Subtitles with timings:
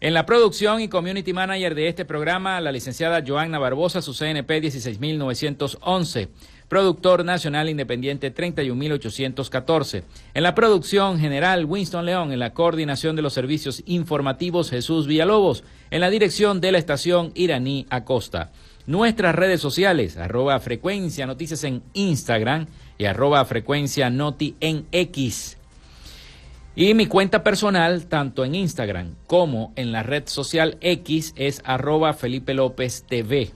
[0.02, 4.62] En la producción y community manager de este programa, la licenciada Joanna Barbosa, su CNP
[4.62, 6.30] 16911
[6.72, 10.06] productor nacional independiente 31814.
[10.34, 15.66] En la producción general Winston León, en la coordinación de los servicios informativos Jesús Villalobos,
[15.90, 18.52] en la dirección de la estación Iraní Acosta.
[18.88, 25.58] Nuestras redes sociales, arroba frecuencia noticias en Instagram y arroba frecuencia noti en X.
[26.74, 32.14] Y mi cuenta personal, tanto en Instagram como en la red social X, es arroba
[32.14, 33.52] Felipe López TV.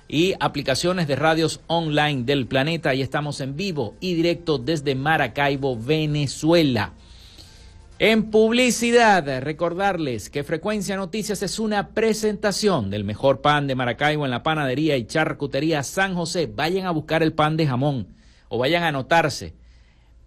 [0.10, 2.94] y aplicaciones de radios online del planeta.
[2.94, 6.92] Y estamos en vivo y directo desde Maracaibo, Venezuela.
[8.00, 14.32] En publicidad, recordarles que Frecuencia Noticias es una presentación del mejor pan de Maracaibo en
[14.32, 16.52] la panadería y charcutería San José.
[16.54, 18.08] Vayan a buscar el pan de jamón
[18.54, 19.56] o vayan a anotarse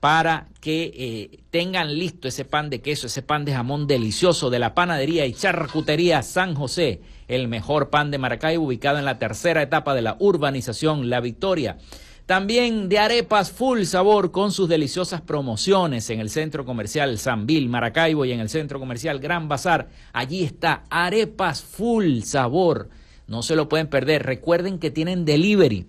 [0.00, 4.58] para que eh, tengan listo ese pan de queso, ese pan de jamón delicioso de
[4.58, 9.62] la panadería y charcutería San José, el mejor pan de Maracaibo, ubicado en la tercera
[9.62, 11.78] etapa de la urbanización La Victoria.
[12.26, 18.24] También de arepas full sabor con sus deliciosas promociones en el centro comercial Sanvil, Maracaibo
[18.24, 19.88] y en el centro comercial Gran Bazar.
[20.12, 22.90] Allí está arepas full sabor.
[23.28, 24.24] No se lo pueden perder.
[24.24, 25.86] Recuerden que tienen delivery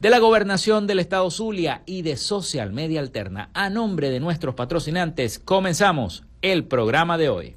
[0.00, 3.50] de la Gobernación del Estado Zulia y de Social Media Alterna.
[3.52, 7.56] A nombre de nuestros patrocinantes, comenzamos el programa de hoy.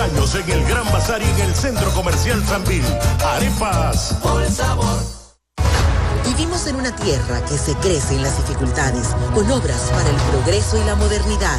[0.00, 2.84] Años en el Gran Bazar y en el Centro Comercial Sanvil.
[3.22, 4.16] Arepas.
[4.22, 4.98] Por sabor.
[6.24, 10.78] Vivimos en una tierra que se crece en las dificultades, con obras para el progreso
[10.78, 11.58] y la modernidad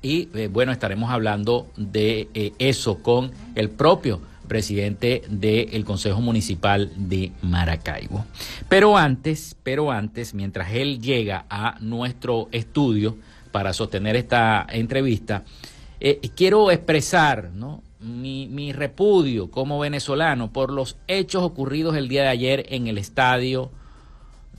[0.00, 6.92] y eh, bueno, estaremos hablando de eh, eso con el propio presidente del Consejo Municipal
[6.94, 8.24] de Maracaibo.
[8.68, 13.16] Pero antes, pero antes, mientras él llega a nuestro estudio
[13.56, 15.42] para sostener esta entrevista,
[15.98, 17.50] eh, quiero expresar
[18.00, 22.98] mi, mi, repudio como venezolano por los hechos ocurridos el día de ayer en el
[22.98, 23.70] estadio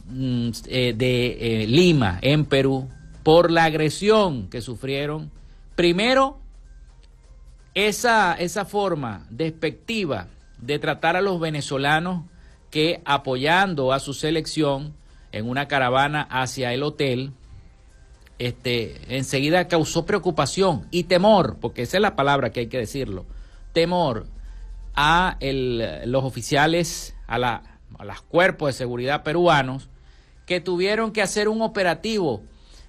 [0.10, 2.90] mm, de Lima, en Perú,
[3.22, 5.30] por la agresión que sufrieron.
[5.76, 6.40] Primero,
[7.76, 10.26] esa, esa forma despectiva
[10.58, 12.24] de tratar a los venezolanos
[12.72, 14.96] que apoyando a su selección
[15.32, 17.34] en una caravana hacia el hotel,
[18.40, 23.26] este, enseguida causó preocupación y temor, porque esa es la palabra que hay que decirlo,
[23.74, 24.28] temor
[24.96, 29.90] a los oficiales, a, la, a los cuerpos de seguridad peruanos
[30.46, 32.42] que tuvieron que hacer un operativo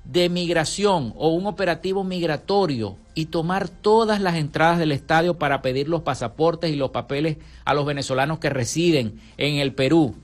[0.05, 5.88] de migración o un operativo migratorio y tomar todas las entradas del estadio para pedir
[5.88, 10.14] los pasaportes y los papeles a los venezolanos que residen en el Perú.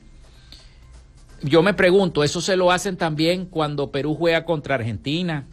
[1.44, 5.44] Yo me pregunto, ¿eso se lo hacen también cuando Perú juega contra Argentina,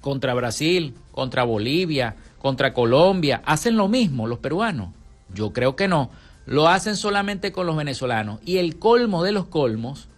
[0.00, 3.42] contra Brasil, contra Bolivia, contra Colombia?
[3.46, 4.90] ¿Hacen lo mismo los peruanos?
[5.32, 6.10] Yo creo que no.
[6.44, 8.38] Lo hacen solamente con los venezolanos.
[8.44, 10.08] Y el colmo de los colmos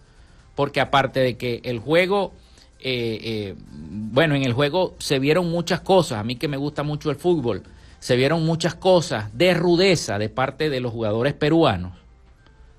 [0.57, 2.33] porque aparte de que el juego,
[2.79, 6.81] eh, eh, bueno, en el juego se vieron muchas cosas, a mí que me gusta
[6.81, 7.61] mucho el fútbol,
[7.99, 11.93] se vieron muchas cosas de rudeza de parte de los jugadores peruanos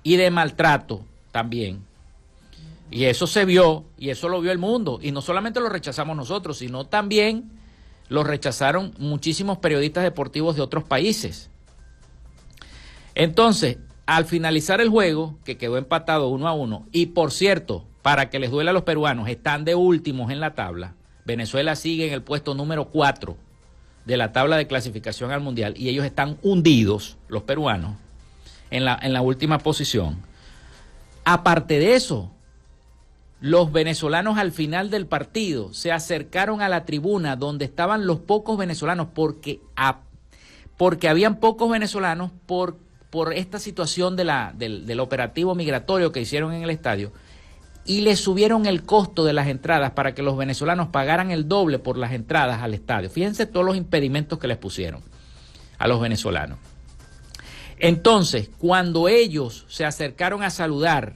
[0.03, 1.88] y de maltrato también.
[2.91, 6.17] Y eso se vio, y eso lo vio el mundo, y no solamente lo rechazamos
[6.17, 7.51] nosotros, sino también
[8.07, 11.51] lo rechazaron muchísimos periodistas deportivos de otros países.
[13.13, 13.77] Entonces,
[14.07, 18.39] al finalizar el juego, que quedó empatado uno a uno, y por cierto, para que
[18.39, 20.95] les duela a los peruanos, están de últimos en la tabla.
[21.25, 23.37] Venezuela sigue en el puesto número 4
[24.05, 27.97] de la tabla de clasificación al Mundial y ellos están hundidos, los peruanos,
[28.71, 30.23] en la, en la última posición.
[31.25, 32.31] Aparte de eso,
[33.39, 38.57] los venezolanos al final del partido se acercaron a la tribuna donde estaban los pocos
[38.57, 39.61] venezolanos porque,
[40.77, 42.77] porque habían pocos venezolanos por
[43.09, 47.11] por esta situación de la, del, operativo migratorio que hicieron en el estadio
[47.85, 51.79] y le subieron el costo de las entradas para que los venezolanos pagaran el doble
[51.79, 53.09] por las entradas al estadio.
[53.09, 55.01] Fíjense todos los impedimentos que les pusieron
[55.79, 56.59] a los venezolanos.
[57.79, 61.15] Entonces, cuando ellos se acercaron a saludar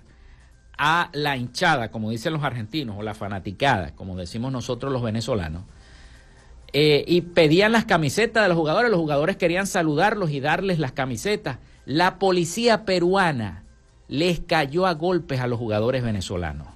[0.77, 5.63] a la hinchada, como dicen los argentinos, o la fanaticada, como decimos nosotros los venezolanos,
[6.73, 10.91] eh, y pedían las camisetas de los jugadores, los jugadores querían saludarlos y darles las
[10.91, 13.63] camisetas la policía peruana
[14.07, 16.67] les cayó a golpes a los jugadores venezolanos.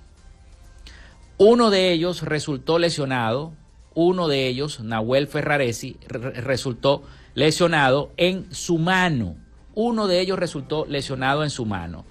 [1.38, 3.54] Uno de ellos resultó lesionado,
[3.94, 7.04] uno de ellos, Nahuel Ferraresi, resultó
[7.36, 9.36] lesionado en su mano.
[9.76, 12.06] Uno de ellos resultó lesionado en su mano.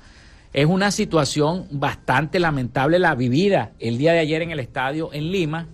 [0.56, 5.30] Es una situación bastante lamentable la vivida el día de ayer en el estadio en
[5.30, 5.68] Lima,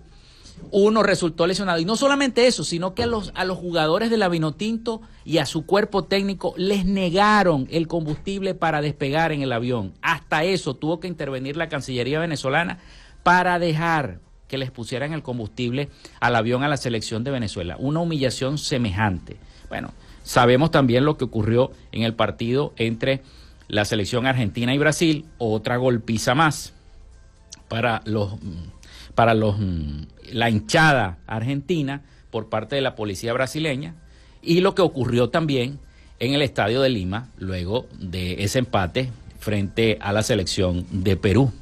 [0.73, 1.79] uno resultó lesionado.
[1.79, 5.39] Y no solamente eso, sino que a los, a los jugadores de la Vinotinto y
[5.39, 9.93] a su cuerpo técnico les negaron el combustible para despegar en el avión.
[10.03, 12.81] Hasta eso tuvo que intervenir la Cancillería venezolana
[13.23, 17.77] para dejar que les pusieran el combustible al avión a la selección de Venezuela.
[17.79, 19.37] Una humillación semejante.
[19.69, 19.93] Bueno,
[20.25, 23.23] sabemos también lo que ocurrió en el partido entre
[23.69, 26.73] la selección argentina y Brasil, otra golpiza más
[27.69, 28.35] para los
[29.15, 33.95] para los, mm, la hinchada argentina por parte de la policía brasileña
[34.43, 35.79] y lo que ocurrió también
[36.19, 41.53] en el estadio de Lima luego de ese empate frente a la selección de Perú.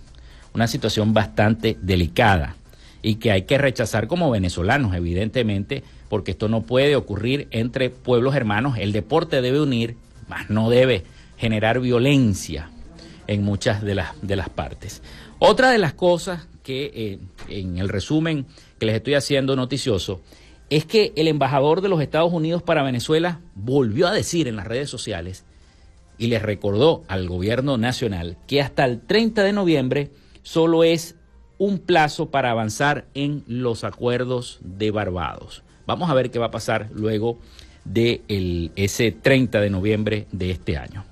[0.54, 2.56] Una situación bastante delicada
[3.02, 8.34] y que hay que rechazar como venezolanos, evidentemente, porque esto no puede ocurrir entre pueblos
[8.34, 8.76] hermanos.
[8.78, 9.96] El deporte debe unir,
[10.28, 11.04] más no debe
[11.40, 12.70] generar violencia
[13.26, 15.02] en muchas de las, de las partes.
[15.38, 17.18] Otra de las cosas que eh,
[17.48, 18.44] en el resumen
[18.78, 20.20] que les estoy haciendo noticioso
[20.68, 24.66] es que el embajador de los Estados Unidos para Venezuela volvió a decir en las
[24.66, 25.44] redes sociales
[26.18, 30.10] y les recordó al gobierno nacional que hasta el 30 de noviembre
[30.42, 31.16] solo es
[31.56, 35.62] un plazo para avanzar en los acuerdos de Barbados.
[35.86, 37.38] Vamos a ver qué va a pasar luego
[37.86, 38.20] de
[38.76, 41.04] ese 30 de noviembre de este año.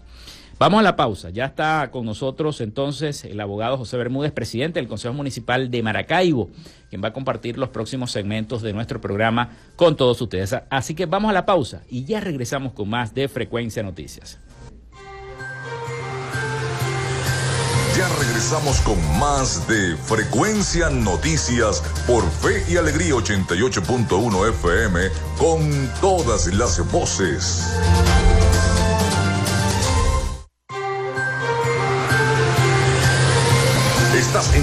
[0.58, 1.30] Vamos a la pausa.
[1.30, 6.50] Ya está con nosotros entonces el abogado José Bermúdez, presidente del Consejo Municipal de Maracaibo,
[6.90, 10.56] quien va a compartir los próximos segmentos de nuestro programa con todos ustedes.
[10.68, 14.38] Así que vamos a la pausa y ya regresamos con más de Frecuencia Noticias.
[17.96, 25.00] Ya regresamos con más de Frecuencia Noticias por Fe y Alegría 88.1 FM
[25.36, 27.64] con todas las voces.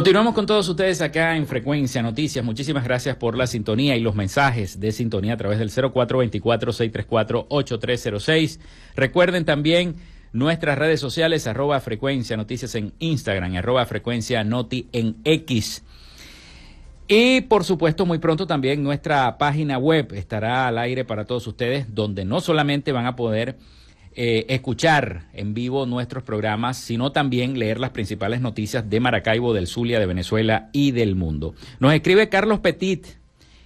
[0.00, 2.42] Continuamos con todos ustedes acá en Frecuencia Noticias.
[2.42, 8.60] Muchísimas gracias por la sintonía y los mensajes de sintonía a través del 0424-634-8306.
[8.96, 9.96] Recuerden también
[10.32, 15.84] nuestras redes sociales, arroba Frecuencia Noticias en Instagram, arroba Frecuencia Noti en X.
[17.06, 21.94] Y por supuesto, muy pronto también nuestra página web estará al aire para todos ustedes,
[21.94, 23.58] donde no solamente van a poder
[24.16, 29.68] eh, escuchar en vivo nuestros programas, sino también leer las principales noticias de Maracaibo, del
[29.68, 31.54] Zulia, de Venezuela y del mundo.
[31.78, 33.06] Nos escribe Carlos Petit.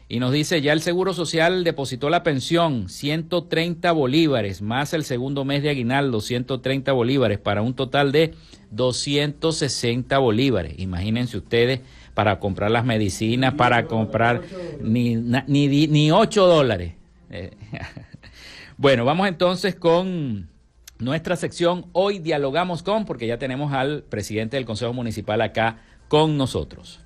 [0.07, 5.47] Y nos dice, ya el Seguro Social depositó la pensión, 130 bolívares, más el segundo
[5.47, 8.35] mes de aguinaldo, 130 bolívares, para un total de
[8.71, 10.75] 260 bolívares.
[10.79, 11.81] Imagínense ustedes
[12.13, 14.43] para comprar las medicinas, para comprar
[14.83, 16.93] ni, ni, ni 8 dólares.
[17.31, 17.51] Eh,
[18.76, 20.49] bueno, vamos entonces con
[20.99, 21.87] nuestra sección.
[21.93, 25.78] Hoy dialogamos con, porque ya tenemos al presidente del Consejo Municipal acá
[26.09, 27.00] con nosotros.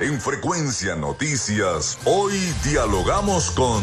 [0.00, 2.32] En Frecuencia Noticias, hoy
[2.64, 3.82] dialogamos con...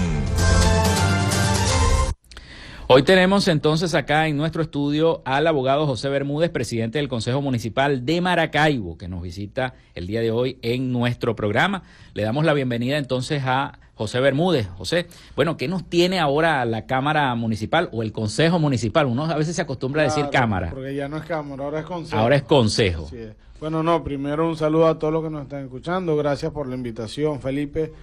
[2.88, 8.06] Hoy tenemos entonces acá en nuestro estudio al abogado José Bermúdez, presidente del Consejo Municipal
[8.06, 11.84] de Maracaibo, que nos visita el día de hoy en nuestro programa.
[12.13, 14.67] Le damos la bienvenida entonces a José Bermúdez.
[14.79, 15.05] José,
[15.36, 19.05] bueno, ¿qué nos tiene ahora la Cámara Municipal o el Consejo Municipal?
[19.05, 20.72] Uno a veces se acostumbra a decir Cámara.
[20.72, 22.17] Porque ya no es Cámara, ahora es Consejo.
[22.17, 23.08] Ahora es Consejo.
[23.60, 26.17] Bueno, no, primero un saludo a todos los que nos están escuchando.
[26.17, 27.93] Gracias por la invitación, Felipe.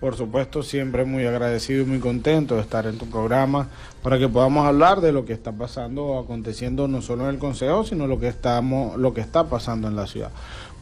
[0.00, 3.68] Por supuesto, siempre muy agradecido y muy contento de estar en tu programa
[4.02, 7.38] para que podamos hablar de lo que está pasando o aconteciendo no solo en el
[7.38, 10.30] Consejo, sino lo que estamos, lo que está pasando en la ciudad.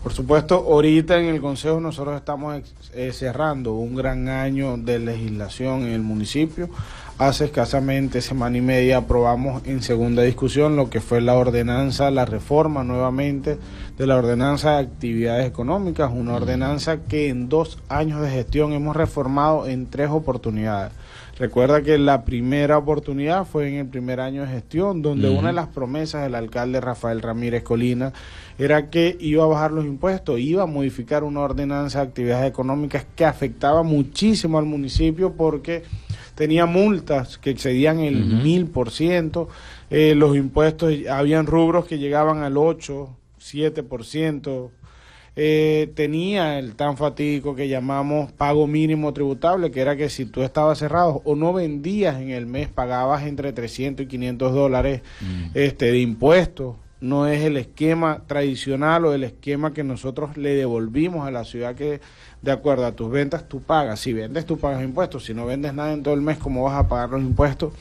[0.02, 2.62] Por supuesto, ahorita en el Consejo nosotros estamos
[2.94, 6.70] eh, cerrando un gran año de legislación en el municipio.
[7.18, 12.24] Hace escasamente semana y media aprobamos en segunda discusión lo que fue la ordenanza, la
[12.24, 13.58] reforma nuevamente
[13.98, 18.96] de la ordenanza de actividades económicas, una ordenanza que en dos años de gestión hemos
[18.96, 20.94] reformado en tres oportunidades.
[21.40, 25.54] Recuerda que la primera oportunidad fue en el primer año de gestión, donde una de
[25.54, 28.12] las promesas del alcalde Rafael Ramírez Colina
[28.58, 33.06] era que iba a bajar los impuestos, iba a modificar una ordenanza de actividades económicas
[33.16, 35.82] que afectaba muchísimo al municipio porque
[36.34, 39.48] tenía multas que excedían el mil por ciento,
[39.88, 44.72] eh, los impuestos, habían rubros que llegaban al 8, 7 por ciento,
[45.36, 50.42] eh, tenía el tan fatídico que llamamos pago mínimo tributable, que era que si tú
[50.42, 55.50] estabas cerrado o no vendías en el mes, pagabas entre 300 y 500 dólares mm.
[55.54, 56.76] este, de impuestos.
[57.00, 61.74] No es el esquema tradicional o el esquema que nosotros le devolvimos a la ciudad
[61.74, 62.00] que
[62.42, 64.00] de acuerdo a tus ventas tú pagas.
[64.00, 65.24] Si vendes, tú pagas impuestos.
[65.24, 67.72] Si no vendes nada en todo el mes, ¿cómo vas a pagar los impuestos?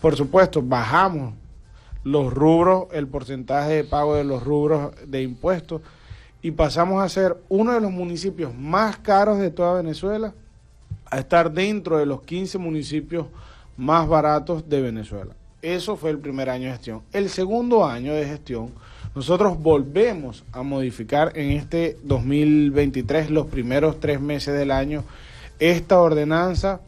[0.00, 1.34] Por supuesto, bajamos
[2.04, 5.82] los rubros, el porcentaje de pago de los rubros de impuestos
[6.42, 10.32] y pasamos a ser uno de los municipios más caros de toda Venezuela
[11.10, 13.26] a estar dentro de los 15 municipios
[13.76, 15.34] más baratos de Venezuela.
[15.60, 17.02] Eso fue el primer año de gestión.
[17.12, 18.70] El segundo año de gestión,
[19.14, 25.04] nosotros volvemos a modificar en este 2023, los primeros tres meses del año,
[25.58, 26.80] esta ordenanza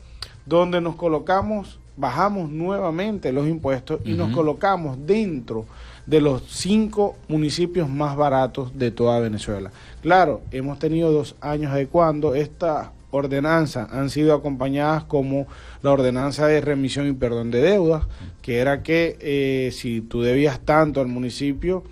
[0.47, 5.67] donde nos colocamos, bajamos nuevamente los impuestos y nos colocamos dentro
[6.07, 9.71] de los cinco municipios más baratos de toda Venezuela.
[10.03, 15.47] Claro, hemos tenido dos años adecuando esta ordenanza han sido acompañadas como
[15.83, 18.05] la ordenanza de remisión y perdón de deudas,
[18.41, 21.85] que era que eh, si tú debías tanto al municipio,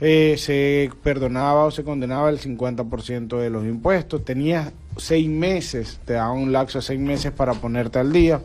[0.00, 4.24] eh, se perdonaba o se condenaba el 50% de los impuestos.
[4.24, 8.40] Tenías seis meses, te daba un lapso de seis meses para ponerte al día.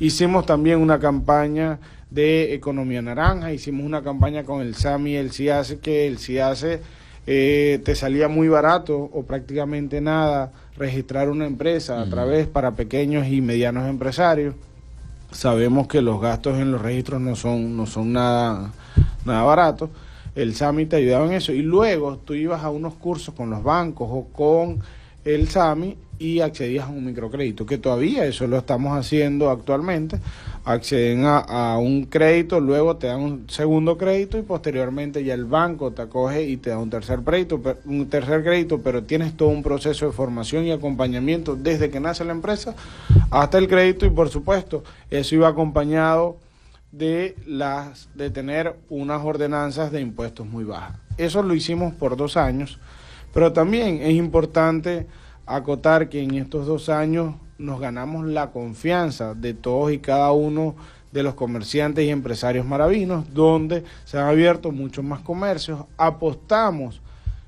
[0.00, 1.78] Hicimos también una campaña
[2.10, 6.80] de Economía Naranja, hicimos una campaña con el SAMI el CIACE, que el CIACE
[7.26, 13.26] eh, te salía muy barato o prácticamente nada registrar una empresa a través para pequeños
[13.28, 14.54] y medianos empresarios.
[15.30, 18.72] Sabemos que los gastos en los registros no son, no son nada,
[19.26, 19.90] nada baratos.
[20.34, 21.52] El SAMI te ayudaba en eso.
[21.52, 24.78] Y luego tú ibas a unos cursos con los bancos o con
[25.24, 30.18] el SAMI y accedías a un microcrédito, que todavía eso lo estamos haciendo actualmente.
[30.64, 35.92] Acceden a, un crédito, luego te dan un segundo crédito y posteriormente ya el banco
[35.92, 39.62] te acoge y te da un tercer crédito, un tercer crédito, pero tienes todo un
[39.62, 42.74] proceso de formación y acompañamiento desde que nace la empresa
[43.30, 46.36] hasta el crédito y por supuesto eso iba acompañado
[46.92, 50.96] de las de tener unas ordenanzas de impuestos muy bajas.
[51.16, 52.78] Eso lo hicimos por dos años,
[53.32, 55.06] pero también es importante
[55.48, 60.76] acotar que en estos dos años nos ganamos la confianza de todos y cada uno
[61.10, 65.80] de los comerciantes y empresarios maravinos, donde se han abierto muchos más comercios.
[65.96, 67.00] Apostamos,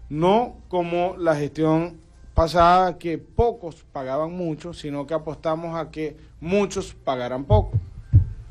[0.08, 1.98] no como la gestión
[2.34, 7.72] pasada, que pocos pagaban mucho, sino que apostamos a que muchos pagaran poco.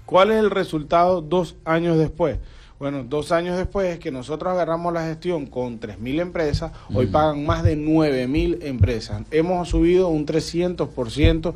[0.06, 2.38] ¿Cuál es el resultado dos años después?
[2.80, 7.62] Bueno, dos años después que nosotros agarramos la gestión con 3.000 empresas, hoy pagan más
[7.62, 9.22] de 9.000 empresas.
[9.32, 11.54] Hemos subido un 300%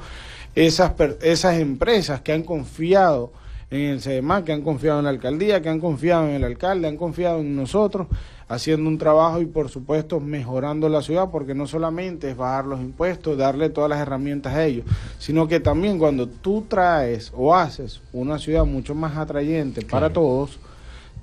[0.54, 3.32] esas, esas empresas que han confiado
[3.72, 6.90] en el CEMA, que han confiado en la alcaldía, que han confiado en el alcalde,
[6.90, 8.08] han confiado en nosotros,
[8.50, 12.82] haciendo un trabajo y por supuesto mejorando la ciudad, porque no solamente es bajar los
[12.82, 14.86] impuestos, darle todas las herramientas a ellos,
[15.20, 20.60] sino que también cuando tú traes o haces una ciudad mucho más atrayente para todos,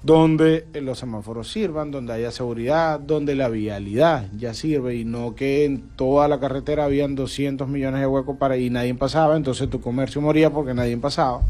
[0.02, 5.64] donde los semáforos sirvan, donde haya seguridad, donde la vialidad ya sirve y no que
[5.66, 9.80] en toda la carretera habían 200 millones de huecos para y nadie pasaba, entonces tu
[9.80, 11.42] comercio moría porque nadie pasaba.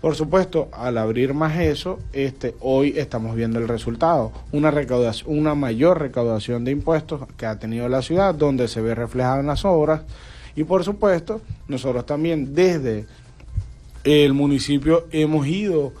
[0.00, 5.54] Por supuesto, al abrir más eso, este, hoy estamos viendo el resultado, una recaudación, una
[5.54, 9.64] mayor recaudación de impuestos que ha tenido la ciudad, donde se ve reflejado en las
[9.64, 10.02] obras,
[10.56, 13.06] y por supuesto, nosotros también desde
[14.04, 15.92] el municipio hemos ido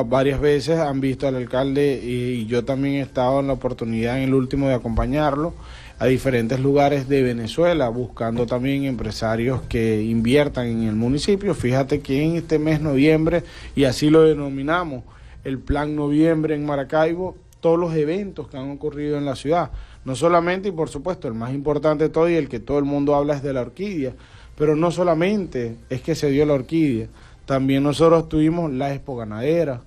[0.00, 4.22] varias veces, han visto al alcalde y yo también he estado en la oportunidad en
[4.22, 5.52] el último de acompañarlo
[5.98, 11.54] a diferentes lugares de Venezuela, buscando también empresarios que inviertan en el municipio.
[11.54, 13.44] Fíjate que en este mes noviembre,
[13.76, 15.04] y así lo denominamos,
[15.44, 19.70] el Plan Noviembre en Maracaibo, todos los eventos que han ocurrido en la ciudad,
[20.04, 22.84] no solamente y por supuesto el más importante de todo y el que todo el
[22.84, 24.14] mundo habla es de la orquídea,
[24.56, 27.06] pero no solamente es que se dio la orquídea,
[27.52, 29.82] también nosotros tuvimos la Expo Ganadera,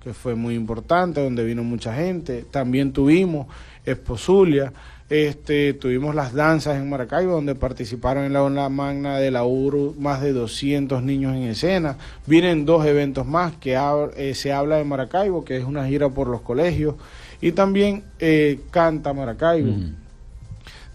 [0.00, 3.48] que fue muy importante, donde vino mucha gente, también tuvimos
[3.84, 4.72] Expo Zulia,
[5.10, 10.20] este, tuvimos las danzas en Maracaibo, donde participaron en la magna de la URU más
[10.20, 11.96] de 200 niños en escena.
[12.24, 13.76] Vienen dos eventos más que
[14.16, 16.94] eh, se habla de Maracaibo, que es una gira por los colegios,
[17.40, 19.74] y también eh, canta Maracaibo.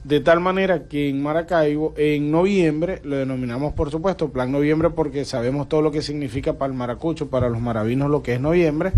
[0.04, 5.24] De tal manera que en Maracaibo, en noviembre, lo denominamos por supuesto Plan Noviembre porque
[5.24, 8.92] sabemos todo lo que significa para el maracucho, para los maravinos lo que es noviembre.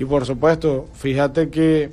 [0.00, 1.90] Y por supuesto, fíjate que,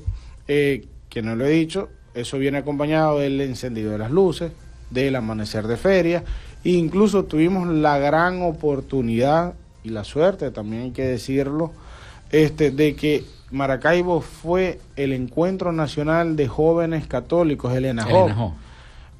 [0.47, 4.51] eh, que no lo he dicho, eso viene acompañado del encendido de las luces,
[4.89, 6.23] del amanecer de feria,
[6.63, 11.73] e incluso tuvimos la gran oportunidad y la suerte, también hay que decirlo,
[12.31, 18.53] este, de que Maracaibo fue el encuentro nacional de jóvenes católicos, el ENAJO.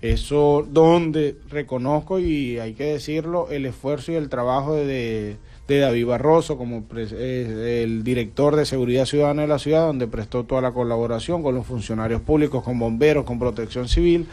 [0.02, 5.38] Eso donde reconozco y hay que decirlo el esfuerzo y el trabajo de,
[5.68, 10.44] de David Barroso como eh, el director de Seguridad Ciudadana de la ciudad, donde prestó
[10.44, 14.28] toda la colaboración con los funcionarios públicos, con bomberos, con protección civil,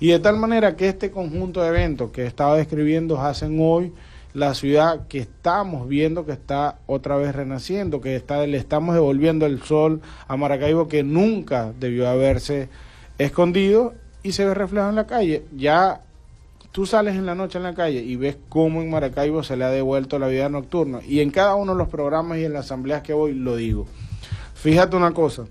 [0.00, 3.92] y de tal manera que este conjunto de eventos que estaba describiendo hacen hoy
[4.34, 9.44] la ciudad que estamos viendo que está otra vez renaciendo, que está, le estamos devolviendo
[9.46, 12.68] el sol a Maracaibo que nunca debió haberse
[13.18, 15.44] escondido y se ve reflejado en la calle.
[15.54, 16.00] Ya
[16.70, 19.64] tú sales en la noche en la calle y ves cómo en Maracaibo se le
[19.64, 21.00] ha devuelto la vida nocturna.
[21.06, 23.86] Y en cada uno de los programas y en las asambleas que voy lo digo.
[24.54, 25.44] Fíjate una cosa,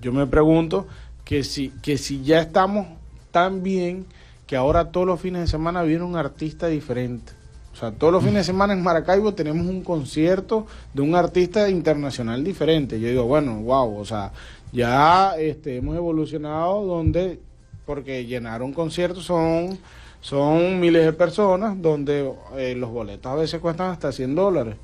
[0.00, 0.86] yo me pregunto
[1.24, 2.86] que si, que si ya estamos
[3.30, 4.06] tan bien
[4.46, 7.32] que ahora todos los fines de semana viene un artista diferente.
[7.72, 11.68] O sea, todos los fines de semana en Maracaibo tenemos un concierto de un artista
[11.70, 13.00] internacional diferente.
[13.00, 14.32] Yo digo, bueno, wow, o sea,
[14.72, 17.40] ya este, hemos evolucionado donde,
[17.86, 19.78] porque llenar un concierto son
[20.22, 24.76] son miles de personas donde eh, los boletos a veces cuestan hasta 100 dólares.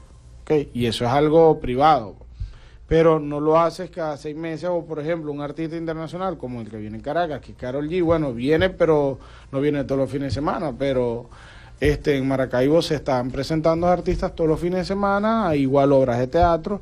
[0.42, 2.16] Okay, y eso es algo privado.
[2.88, 6.68] Pero no lo haces cada seis meses o, por ejemplo, un artista internacional como el
[6.68, 8.02] que viene en Caracas, que es Carol G.
[8.02, 9.18] Bueno, viene, pero
[9.52, 10.74] no viene todos los fines de semana.
[10.76, 11.30] Pero
[11.80, 16.26] este en Maracaibo se están presentando artistas todos los fines de semana, igual obras de
[16.26, 16.80] teatro.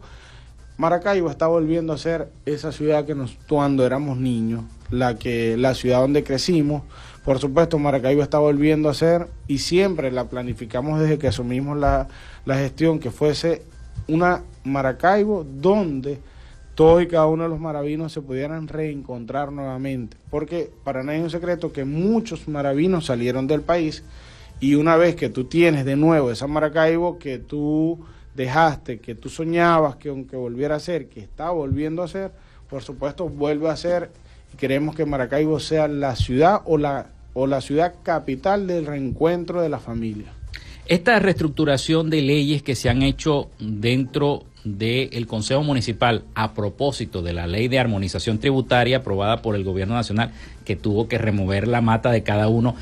[0.79, 5.75] Maracaibo está volviendo a ser esa ciudad que nos cuando éramos niños, la que la
[5.75, 6.83] ciudad donde crecimos,
[7.27, 12.07] por supuesto, Maracaibo está volviendo a ser y siempre la planificamos desde que asumimos la,
[12.47, 13.63] gestión que fuese
[14.07, 16.21] una Maracaibo donde
[16.77, 20.17] todos y cada uno de los maravinos se pudieran reencontrar nuevamente.
[20.31, 24.05] Porque para nadie es un secreto que muchos maravinos salieron del país
[24.61, 27.99] y una vez que tú tienes de nuevo esa Maracaibo que tú
[28.35, 32.33] dejaste, que tú soñabas que aunque volviera a ser, que está volviendo a ser,
[32.69, 34.11] por supuesto vuelve a ser
[34.53, 39.61] y queremos que Maracaibo sea la ciudad o la o la ciudad capital del reencuentro
[39.61, 40.33] de la familia.
[40.87, 47.33] Esta reestructuración de leyes que se han hecho dentro del Consejo Municipal a propósito de
[47.33, 50.33] la ley de armonización tributaria aprobada por el Gobierno Nacional,
[50.64, 52.74] que tuvo que remover la mata de cada uno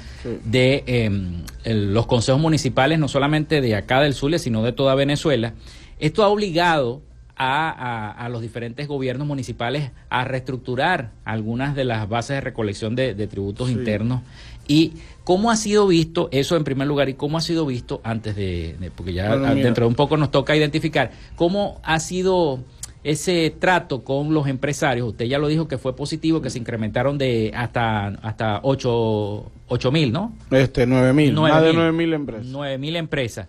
[0.44, 5.52] de em, los consejos municipales, no solamente de acá del Zulia, sino de toda Venezuela.
[5.98, 7.02] Esto ha obligado
[7.36, 13.70] a, los diferentes gobiernos municipales a reestructurar algunas de las bases de recolección de, tributos
[13.70, 14.22] internos.
[14.66, 18.36] ¿Y cómo ha sido visto eso en primer lugar y cómo ha sido visto antes
[18.36, 22.60] de, porque ya dentro de un poco nos toca identificar, cómo ha sido
[23.02, 25.08] ese trato con los empresarios?
[25.08, 29.50] Usted ya lo dijo que fue positivo, que se incrementaron de hasta hasta 8
[29.92, 30.34] mil, ¿no?
[30.50, 32.46] Este, 9 mil, más de 9 mil empresas.
[32.46, 33.48] 9 mil empresas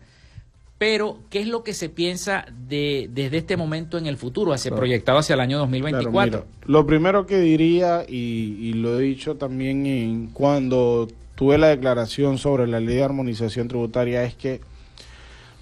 [0.78, 4.76] Pero, ¿qué es lo que se piensa de, desde este momento en el futuro, hacia,
[4.76, 6.46] proyectado hacia el año 2024?
[6.66, 12.38] lo primero que diría, y, y, lo he dicho también en, cuando tuve la declaración
[12.38, 14.60] sobre la ley de armonización tributaria, es que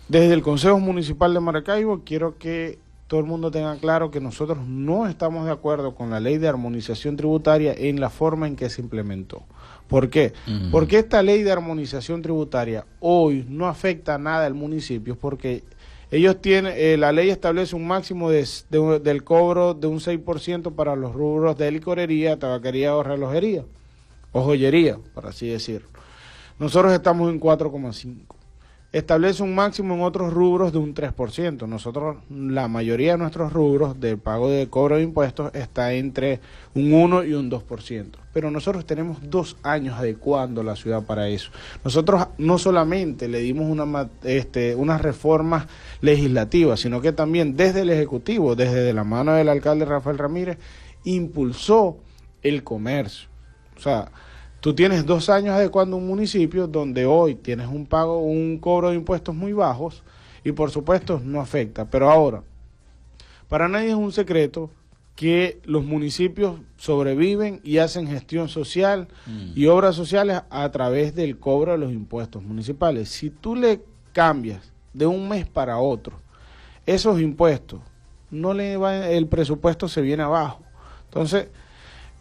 [0.07, 4.65] desde el Consejo Municipal de Maracaibo quiero que todo el mundo tenga claro que nosotros
[4.67, 8.69] no estamos de acuerdo con la ley de armonización tributaria en la forma en que
[8.69, 9.43] se implementó.
[9.87, 10.33] ¿Por qué?
[10.71, 15.63] Porque esta ley de armonización tributaria hoy no afecta nada al municipio porque
[16.09, 18.47] ellos tienen, eh, la ley establece un máximo de,
[19.01, 23.65] del cobro de un 6% para los rubros de licorería, tabaquería o relojería,
[24.31, 25.89] o joyería, por así decirlo.
[26.59, 28.42] Nosotros estamos en 4,5
[28.93, 31.67] establece un máximo en otros rubros de un 3%.
[31.67, 36.39] Nosotros, la mayoría de nuestros rubros de pago de cobro de impuestos está entre
[36.75, 38.11] un 1 y un 2%.
[38.31, 41.51] Pero nosotros tenemos dos años adecuando la ciudad para eso.
[41.83, 45.65] Nosotros no solamente le dimos una, este, unas reformas
[46.01, 50.59] legislativas, sino que también desde el Ejecutivo, desde la mano del alcalde Rafael Ramírez,
[51.03, 51.97] impulsó
[52.43, 53.27] el comercio.
[53.75, 54.11] O sea,
[54.63, 58.95] Tú tienes dos años adecuando un municipio donde hoy tienes un pago, un cobro de
[58.95, 60.03] impuestos muy bajos
[60.41, 61.83] y por supuesto no afecta.
[61.83, 62.43] Pero ahora,
[63.49, 64.71] para nadie es un secreto
[65.17, 69.51] que los municipios sobreviven y hacen gestión social mm.
[69.53, 73.09] y obras sociales a través del cobro de los impuestos municipales.
[73.09, 73.81] Si tú le
[74.13, 76.21] cambias de un mes para otro
[76.85, 77.81] esos impuestos,
[78.31, 80.63] no le va, el presupuesto se viene abajo.
[81.09, 81.49] Entonces,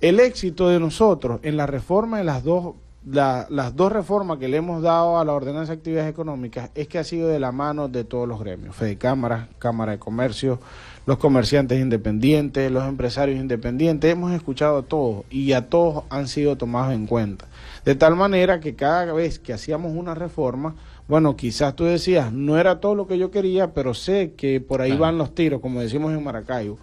[0.02, 4.56] el éxito de nosotros en la reforma de las dos, las dos reformas que le
[4.56, 7.88] hemos dado a la ordenanza de actividades económicas es que ha sido de la mano
[7.88, 10.58] de todos los gremios, Fede Cámara, Cámara de Comercio,
[11.06, 16.56] los comerciantes independientes, los empresarios independientes, hemos escuchado a todos y a todos han sido
[16.56, 17.46] tomados en cuenta.
[17.84, 20.74] De tal manera que cada vez que hacíamos una reforma,
[21.06, 24.80] bueno, quizás tú decías, no era todo lo que yo quería, pero sé que por
[24.80, 26.78] ahí van los tiros, como decimos en Maracaibo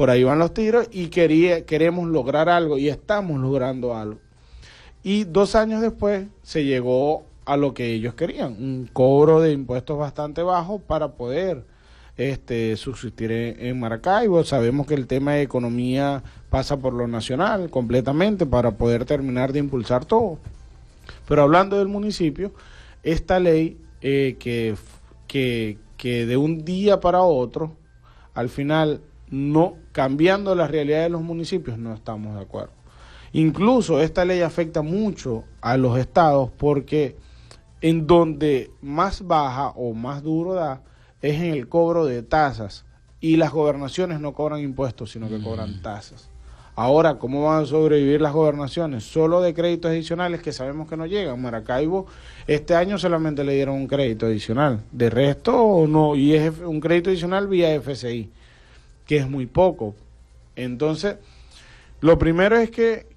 [0.00, 4.18] por ahí van los tiros y queremos lograr algo y estamos logrando algo.
[5.02, 9.98] Y dos años después se llegó a lo que ellos querían, un cobro de impuestos
[9.98, 11.66] bastante bajo para poder
[12.16, 14.42] este, subsistir en, Maracaibo.
[14.42, 19.58] Sabemos que el tema de economía pasa por lo nacional completamente para poder terminar de
[19.58, 20.38] impulsar todo.
[21.28, 22.54] Pero hablando del municipio,
[23.02, 27.76] esta ley eh, que de un día para otro,
[28.32, 32.72] al final no cambiando la realidad de los municipios, no estamos de acuerdo.
[33.32, 37.16] Incluso esta ley afecta mucho a los estados porque
[37.80, 40.82] en donde más baja o más duro da
[41.22, 42.84] es en el cobro de tasas
[43.20, 45.44] y las gobernaciones no cobran impuestos, sino que mm.
[45.44, 46.28] cobran tasas.
[46.74, 49.04] Ahora, ¿cómo van a sobrevivir las gobernaciones?
[49.04, 51.40] Solo de créditos adicionales que sabemos que no llegan.
[51.40, 52.06] Maracaibo
[52.46, 54.80] este año solamente le dieron un crédito adicional.
[54.90, 58.30] De resto, no, y es un crédito adicional vía FCI
[59.10, 59.96] que es muy poco.
[60.54, 61.16] Entonces,
[62.00, 63.08] lo primero es que,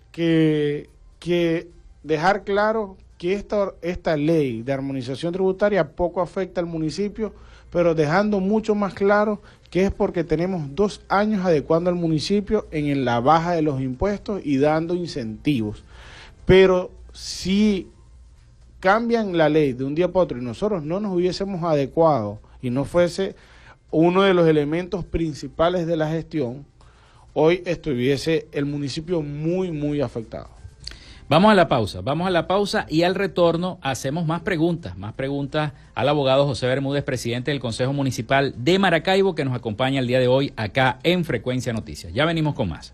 [1.19, 1.69] que,
[2.01, 7.31] dejar claro que esta, esta ley de armonización tributaria poco afecta al municipio,
[7.69, 13.05] pero dejando mucho más claro que es porque tenemos dos años adecuando al municipio en
[13.05, 15.83] la baja de los impuestos y dando incentivos.
[16.47, 17.87] Pero si
[18.79, 22.71] cambian la ley de un día para otro y nosotros no nos hubiésemos adecuado y
[22.71, 23.35] no fuese
[23.93, 26.65] uno de los elementos principales de la gestión,
[27.33, 30.49] hoy estuviese el municipio muy, muy afectado.
[31.29, 35.13] Vamos a la pausa, vamos a la pausa y al retorno hacemos más preguntas, más
[35.13, 40.07] preguntas al abogado José Bermúdez, presidente del Consejo Municipal de Maracaibo, que nos acompaña el
[40.07, 42.11] día de hoy acá en Frecuencia Noticias.
[42.13, 42.93] Ya venimos con más.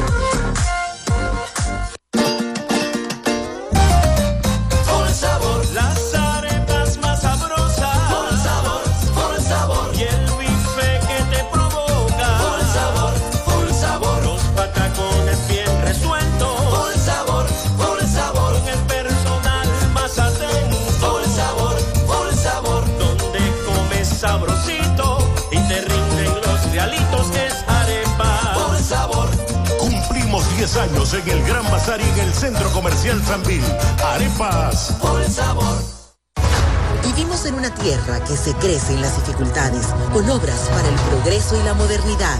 [31.13, 33.61] En el Gran Bazar y en el Centro Comercial Sanvil.
[34.03, 34.95] Arepas.
[35.01, 35.75] Por sabor.
[37.03, 41.59] Vivimos en una tierra que se crece en las dificultades, con obras para el progreso
[41.59, 42.39] y la modernidad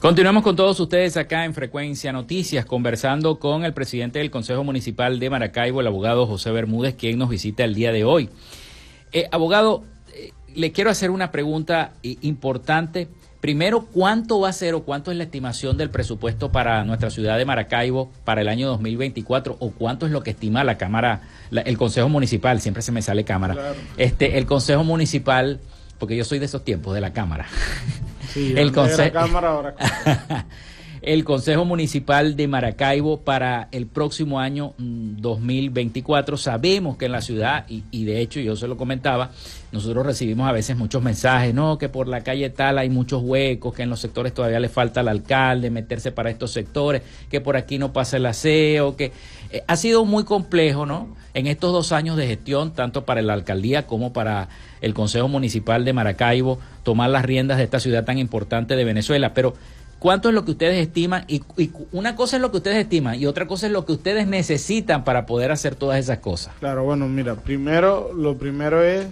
[0.00, 5.18] Continuamos con todos ustedes acá en Frecuencia Noticias, conversando con el presidente del Consejo Municipal
[5.18, 8.30] de Maracaibo, el abogado José Bermúdez, quien nos visita el día de hoy.
[9.10, 9.82] Eh, abogado,
[10.14, 13.08] eh, le quiero hacer una pregunta eh, importante.
[13.40, 17.36] Primero, ¿cuánto va a ser o cuánto es la estimación del presupuesto para nuestra ciudad
[17.36, 21.76] de Maracaibo para el año 2024 o cuánto es lo que estima la Cámara, el
[21.76, 22.60] Consejo Municipal?
[22.60, 23.74] Siempre se me sale Cámara.
[23.96, 25.58] Este, el Consejo Municipal,
[25.98, 27.48] porque yo soy de esos tiempos de la Cámara.
[28.36, 28.72] el,
[31.08, 36.36] el Consejo Municipal de Maracaibo para el próximo año 2024.
[36.36, 39.30] Mm, Sabemos que en la ciudad, y, de hecho yo se lo comentaba,
[39.72, 43.72] nosotros recibimos a veces muchos mensajes, no, que por la calle tal hay muchos huecos,
[43.72, 47.56] que en los sectores todavía le falta al alcalde meterse para estos sectores, que por
[47.56, 49.10] aquí no pasa el aseo, que
[49.50, 51.16] eh, ha sido muy complejo, ¿no?
[51.32, 54.50] En estos dos años de gestión, tanto para la alcaldía como para
[54.82, 59.32] el Consejo Municipal de Maracaibo, tomar las riendas de esta ciudad tan importante de Venezuela.
[59.32, 59.54] Pero,
[59.98, 61.24] ¿cuánto es lo que ustedes estiman?
[61.28, 61.42] Y,
[61.92, 65.04] una cosa es lo que ustedes estiman y otra cosa es lo que ustedes necesitan
[65.04, 66.54] para poder hacer todas esas cosas.
[66.60, 69.06] Claro, bueno, mira, primero, lo primero es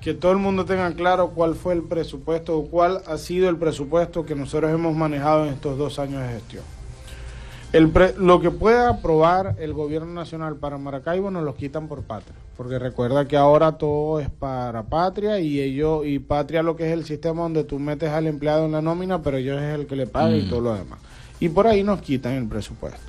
[0.00, 3.56] que todo el mundo tenga claro cuál fue el presupuesto o cuál ha sido el
[3.56, 6.79] presupuesto que nosotros hemos manejado en estos dos años de gestión.
[7.72, 12.34] El lo que pueda aprobar el gobierno nacional para Maracaibo nos lo quitan por patria,
[12.56, 16.92] porque recuerda que ahora todo es para patria y ellos y patria lo que es
[16.92, 19.94] el sistema donde tú metes al empleado en la nómina, pero ellos es el que
[19.94, 20.98] le paga y todo lo demás.
[21.38, 23.00] Y por ahí nos quitan el presupuesto.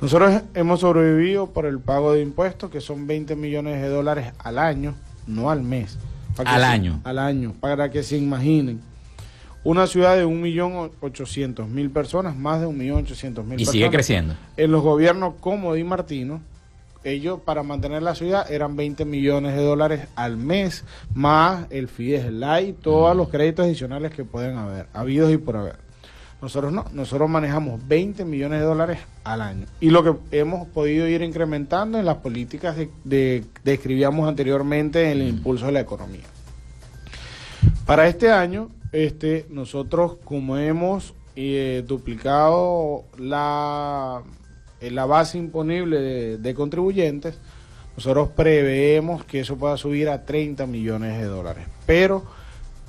[0.00, 4.58] Nosotros hemos sobrevivido por el pago de impuestos, que son 20 millones de dólares al
[4.58, 4.94] año,
[5.26, 5.98] no al mes.
[6.38, 7.00] al año.
[7.04, 8.80] al año, para que se imaginen
[9.64, 13.60] una ciudad de 1.800.000 personas, más de 1.800.000 personas.
[13.60, 14.34] Y sigue creciendo.
[14.56, 16.40] En los gobiernos como Di Martino,
[17.04, 22.32] ellos para mantener la ciudad eran 20 millones de dólares al mes, más el FIDES,
[22.32, 25.76] LAI, todos los créditos adicionales que pueden haber, habidos y por haber.
[26.40, 29.66] Nosotros no, nosotros manejamos 20 millones de dólares al año.
[29.78, 35.20] Y lo que hemos podido ir incrementando en las políticas de, de describíamos anteriormente en
[35.20, 35.36] el mm.
[35.36, 36.24] impulso de la economía.
[37.86, 44.22] Para este año este, nosotros como hemos eh, duplicado la,
[44.80, 47.38] eh, la base imponible de, contribuyentes,
[47.96, 51.66] nosotros preveemos que eso pueda subir a 30 millones de dólares.
[51.86, 52.22] Pero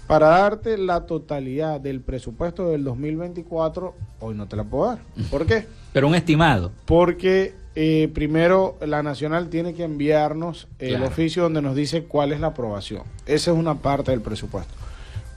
[0.07, 4.99] para darte la totalidad del presupuesto del 2024, hoy no te la puedo dar.
[5.32, 5.65] ¿Por qué?
[5.93, 6.71] Pero un estimado.
[6.86, 12.39] Porque eh, primero la Nacional tiene que enviarnos el oficio donde nos dice cuál es
[12.39, 13.03] la aprobación.
[13.25, 14.73] Esa es una parte del presupuesto.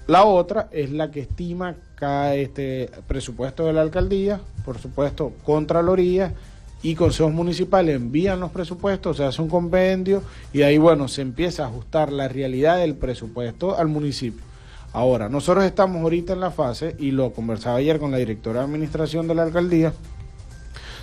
[0.07, 6.32] La otra es la que estima cada este presupuesto de la alcaldía, por supuesto, Contraloría
[6.82, 11.64] y consejos municipales envían los presupuestos, se hace un compendio y ahí, bueno, se empieza
[11.64, 14.44] a ajustar la realidad del presupuesto al municipio.
[14.92, 18.66] Ahora, nosotros estamos ahorita en la fase, y lo conversaba ayer con la directora de
[18.66, 19.92] administración de la alcaldía,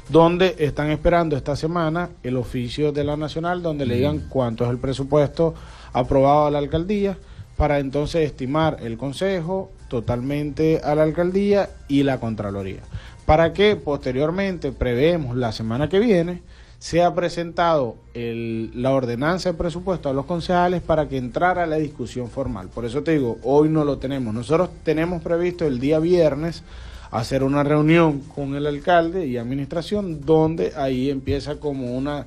[0.09, 4.69] donde están esperando esta semana el oficio de la Nacional, donde le digan cuánto es
[4.69, 5.53] el presupuesto
[5.91, 7.17] aprobado a la alcaldía,
[7.57, 12.81] para entonces estimar el Consejo totalmente a la alcaldía y la Contraloría.
[13.25, 16.41] Para que posteriormente, prevemos la semana que viene,
[16.79, 22.67] sea presentado la ordenanza de presupuesto a los concejales para que entrara la discusión formal.
[22.67, 24.33] Por eso te digo, hoy no lo tenemos.
[24.33, 26.63] Nosotros tenemos previsto el día viernes
[27.09, 32.25] hacer una reunión con el alcalde y administración donde ahí empieza como una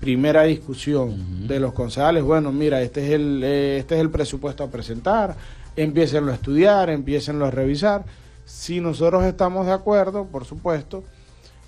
[0.00, 2.22] primera discusión de los concejales.
[2.22, 5.36] Bueno, mira, este es el eh, este es el presupuesto a presentar,
[5.74, 8.04] empiecen a estudiar, empiecen a revisar.
[8.44, 11.02] Si nosotros estamos de acuerdo, por supuesto,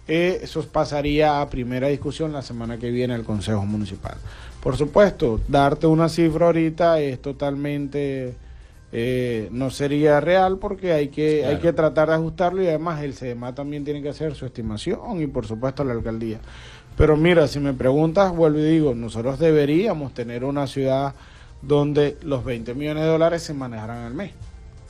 [0.07, 4.17] eh, eso pasaría a primera discusión la semana que viene al Consejo Municipal.
[4.63, 8.35] Por supuesto, darte una cifra ahorita es totalmente
[8.91, 13.13] eh, no sería real porque hay que, hay que tratar de ajustarlo y además el
[13.13, 16.41] CEMA también tiene que hacer su estimación y por supuesto la alcaldía.
[16.99, 21.15] Pero mira, si me preguntas, vuelvo y digo, nosotros deberíamos tener una ciudad
[21.63, 24.33] donde los 20 millones de dólares se manejaran al mes.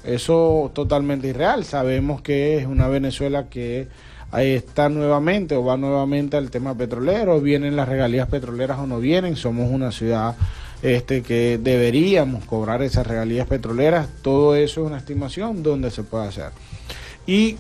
[0.05, 1.65] Eso totalmente irreal.
[1.65, 3.89] Sabemos que es una Venezuela que
[4.33, 9.37] está nuevamente o va nuevamente al tema petrolero, vienen las regalías petroleras o no vienen,
[9.37, 10.35] somos una ciudad
[10.83, 16.29] este, que deberíamos cobrar esas regalías petroleras, todo eso es una estimación donde se puede
[16.29, 16.51] hacer.
[17.27, 17.57] Y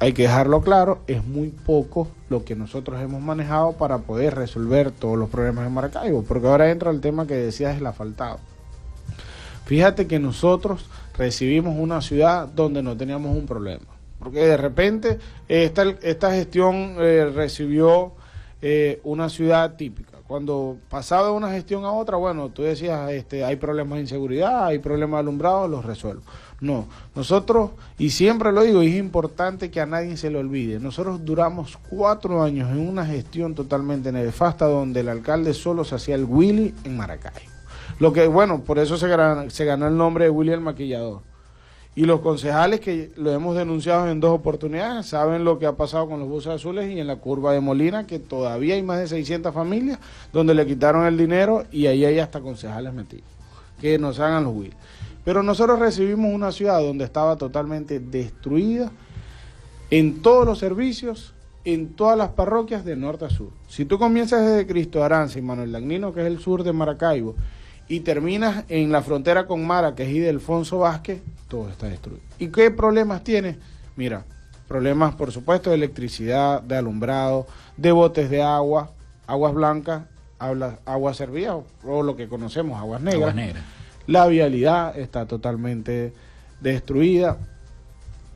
[0.00, 4.92] hay que dejarlo claro, es muy poco lo que nosotros hemos manejado para poder resolver
[4.92, 8.38] todos los problemas de Maracaibo, porque ahora entra el tema que decías el asfaltado.
[9.64, 10.86] Fíjate que nosotros
[11.16, 13.86] recibimos una ciudad donde no teníamos un problema,
[14.18, 15.18] porque de repente
[15.48, 18.12] esta, esta gestión eh, recibió
[18.62, 23.46] eh, una ciudad típica cuando pasaba de una gestión a otra, bueno, tú decías, este,
[23.46, 26.20] hay problemas de inseguridad, hay problemas de alumbrado, los resuelvo.
[26.60, 31.24] No, nosotros, y siempre lo digo, es importante que a nadie se le olvide, nosotros
[31.24, 36.24] duramos cuatro años en una gestión totalmente nefasta donde el alcalde solo se hacía el
[36.24, 37.44] Willy en Maracay.
[38.00, 41.22] Lo que, bueno, por eso se ganó, se ganó el nombre de Willy el Maquillador.
[41.94, 46.08] Y los concejales que lo hemos denunciado en dos oportunidades saben lo que ha pasado
[46.08, 49.08] con los buses azules y en la curva de Molina, que todavía hay más de
[49.08, 49.98] 600 familias
[50.32, 53.26] donde le quitaron el dinero y ahí hay hasta concejales metidos.
[53.80, 54.74] Que nos hagan los will.
[55.24, 58.90] Pero nosotros recibimos una ciudad donde estaba totalmente destruida
[59.90, 63.50] en todos los servicios, en todas las parroquias de norte a sur.
[63.68, 67.34] Si tú comienzas desde Cristo Aranza y Manuel Dagnino, que es el sur de Maracaibo,
[67.88, 72.22] y terminas en la frontera con Mara, que es de Alfonso Vázquez, todo está destruido.
[72.38, 73.58] ¿Y qué problemas tiene?
[73.96, 74.24] Mira,
[74.66, 77.46] problemas por supuesto de electricidad, de alumbrado,
[77.76, 78.90] de botes de agua,
[79.26, 80.02] aguas blancas,
[80.38, 83.34] agua servida o, lo que conocemos, aguas negras.
[84.08, 86.14] La vialidad está totalmente
[86.62, 87.36] destruida.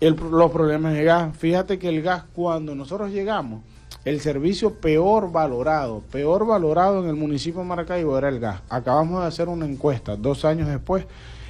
[0.01, 1.35] los problemas de gas.
[1.35, 3.63] Fíjate que el gas cuando nosotros llegamos
[4.05, 8.61] el servicio peor valorado, peor valorado en el municipio de Maracaibo era el gas.
[8.69, 11.07] Acabamos de hacer una encuesta dos años después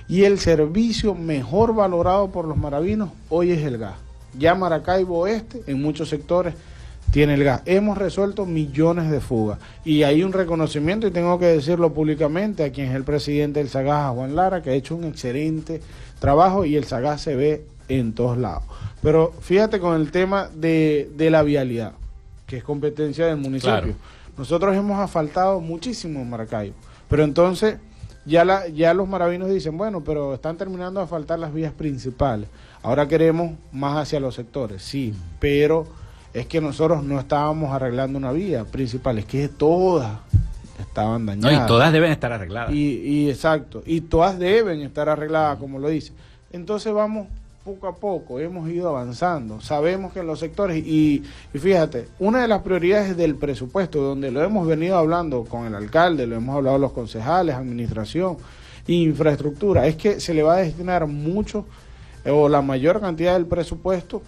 [0.07, 3.97] y el servicio mejor valorado por los maravinos hoy es el gas.
[4.39, 6.55] Ya Maracaibo Oeste, en muchos sectores,
[7.13, 7.63] tiene el gas.
[7.67, 12.73] Hemos resuelto millones de fugas y hay un reconocimiento, y tengo que decirlo públicamente, a
[12.73, 15.81] quien es el presidente del SAGAS, Juan Lara, que ha hecho un excelente
[16.19, 18.65] trabajo y el SAGAS se ve en todos lados.
[19.03, 21.93] Pero fíjate con el tema de, de la vialidad
[22.47, 23.95] que es competencia del municipio.
[24.37, 26.75] Nosotros hemos asfaltado muchísimo en Maracaibo,
[27.09, 27.77] pero entonces
[28.25, 32.49] ya, la, ya los maravinos dicen, bueno, pero están terminando de asfaltar las vías principales.
[32.83, 35.87] Ahora queremos más hacia los sectores, sí, pero
[36.35, 40.11] es que nosotros no estábamos arreglando una vía principal, es que todas
[40.81, 41.59] estaban dañadas.
[41.59, 42.73] No, y todas deben estar arregladas.
[42.73, 46.13] Y, y exacto, y todas deben estar arregladas, como lo dice.
[46.53, 47.29] Entonces vamos
[47.65, 49.61] poco a poco hemos ido avanzando.
[49.61, 51.23] Sabemos que en los sectores, y,
[51.53, 56.27] fíjate, una de las prioridades del presupuesto, donde lo hemos venido hablando con el alcalde,
[56.27, 58.37] lo hemos hablado los concejales, administración,
[58.87, 61.67] infraestructura, es que se le va a destinar mucho
[62.27, 64.23] o la mayor cantidad del presupuesto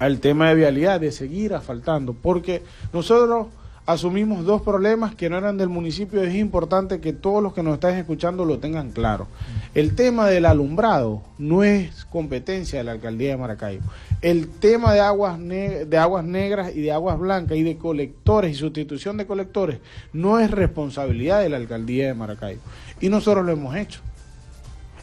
[0.00, 3.46] al tema de vialidad, de seguir asfaltando, porque nosotros
[3.86, 6.22] asumimos dos problemas que no eran del municipio.
[6.22, 9.26] Es importante que todos los que nos están escuchando lo tengan claro.
[9.74, 13.84] El tema del alumbrado no es competencia de la alcaldía de Maracaibo.
[14.22, 18.54] El tema de aguas, de aguas negras y de aguas blancas y de colectores y
[18.54, 19.80] sustitución de colectores
[20.12, 22.62] no es responsabilidad de la alcaldía de Maracaibo.
[23.00, 24.00] Y nosotros lo hemos hecho.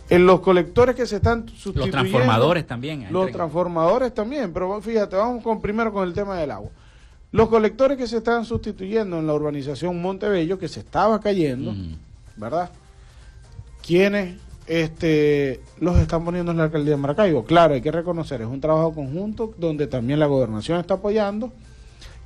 [0.09, 1.85] En los colectores que se están sustituyendo.
[1.85, 3.07] Los transformadores también.
[3.11, 4.53] Los transformadores también.
[4.53, 6.69] Pero fíjate, vamos con, primero con el tema del agua.
[7.31, 11.75] Los colectores que se están sustituyendo en la urbanización Montebello, que se estaba cayendo,
[12.37, 12.71] ¿verdad?
[13.85, 17.43] ¿Quiénes este, los están poniendo en la alcaldía de Maracaibo?
[17.43, 21.51] Claro, hay que reconocer, es un trabajo conjunto donde también la gobernación está apoyando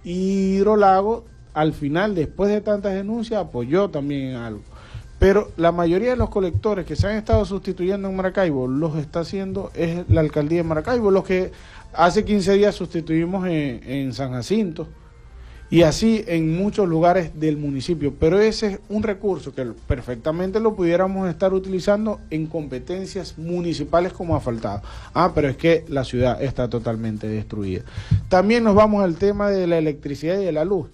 [0.03, 4.61] y Hidrolago, al final, después de tantas denuncias, apoyó también en algo.
[5.21, 9.19] Pero la mayoría de los colectores que se han estado sustituyendo en Maracaibo los está
[9.19, 11.51] haciendo es la alcaldía de Maracaibo, los que
[11.93, 14.87] hace 15 días sustituimos en, San Jacinto
[15.69, 18.15] y así en muchos lugares del municipio.
[18.19, 24.35] Pero ese es un recurso que perfectamente lo pudiéramos estar utilizando en competencias municipales como
[24.35, 24.81] asfaltado.
[25.13, 27.83] Ah, pero es que la ciudad está totalmente destruida.
[28.27, 30.89] También nos vamos al tema de la electricidad y de la luz.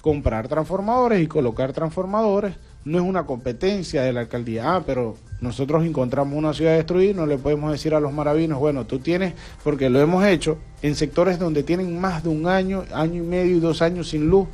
[0.00, 2.54] Comprar transformadores y colocar transformadores
[2.86, 4.76] no es una competencia de la alcaldía.
[4.76, 8.60] Ah, pero nosotros encontramos una ciudad destruida y no le podemos decir a los maravinos,
[8.60, 9.34] bueno, tú tienes,
[9.64, 13.56] porque lo hemos hecho en sectores donde tienen más de un año, año y medio
[13.56, 14.46] y dos años sin luz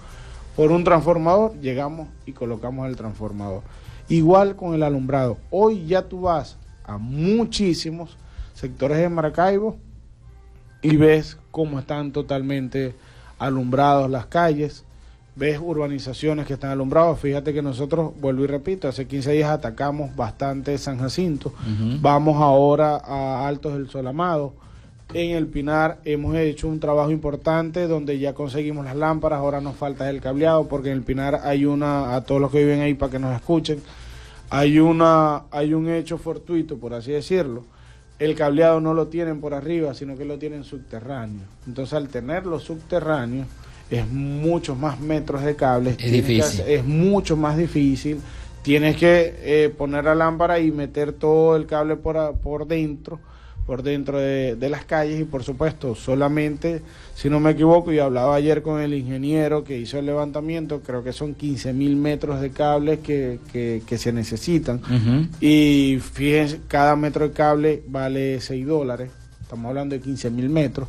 [0.57, 3.63] por un transformador, llegamos y colocamos el transformador.
[4.09, 5.37] Igual con el alumbrado.
[5.51, 8.17] Hoy ya tú vas a muchísimos
[8.55, 9.77] sectores de Maracaibo
[10.81, 12.95] y ves cómo están totalmente
[13.39, 14.85] alumbrados las calles,
[15.35, 17.19] ves urbanizaciones que están alumbradas.
[17.19, 21.53] Fíjate que nosotros, vuelvo y repito, hace 15 días atacamos bastante San Jacinto.
[22.01, 24.55] Vamos ahora a Altos del Sol Amado.
[25.15, 29.77] En el Pinar hemos hecho un trabajo importante donde ya conseguimos las lámparas, ahora nos
[29.77, 32.95] falta el cableado porque en el Pinar hay una, a todos los que viven ahí
[32.95, 33.83] para que nos escuchen,
[34.49, 37.65] hay una, hay un hecho fortuito, por así decirlo.
[38.19, 41.43] El cableado no lo tienen por arriba, sino que lo tienen subterráneo.
[41.67, 43.45] Entonces al tenerlo subterráneo,
[43.99, 45.97] es muchos más metros de cables.
[45.99, 46.65] Es difícil.
[46.67, 48.19] es mucho más difícil.
[48.63, 53.19] Tienes que eh, poner la lámpara y meter todo el cable por, por dentro,
[53.67, 56.81] por dentro de, las calles y por supuesto solamente,
[57.15, 61.03] si no me equivoco, y hablaba ayer con el ingeniero que hizo el levantamiento, creo
[61.03, 64.81] que son 15 mil metros de cables que, que, se necesitan.
[65.41, 70.89] Y fíjense, cada metro de cable vale 6 dólares, estamos hablando de 15 mil metros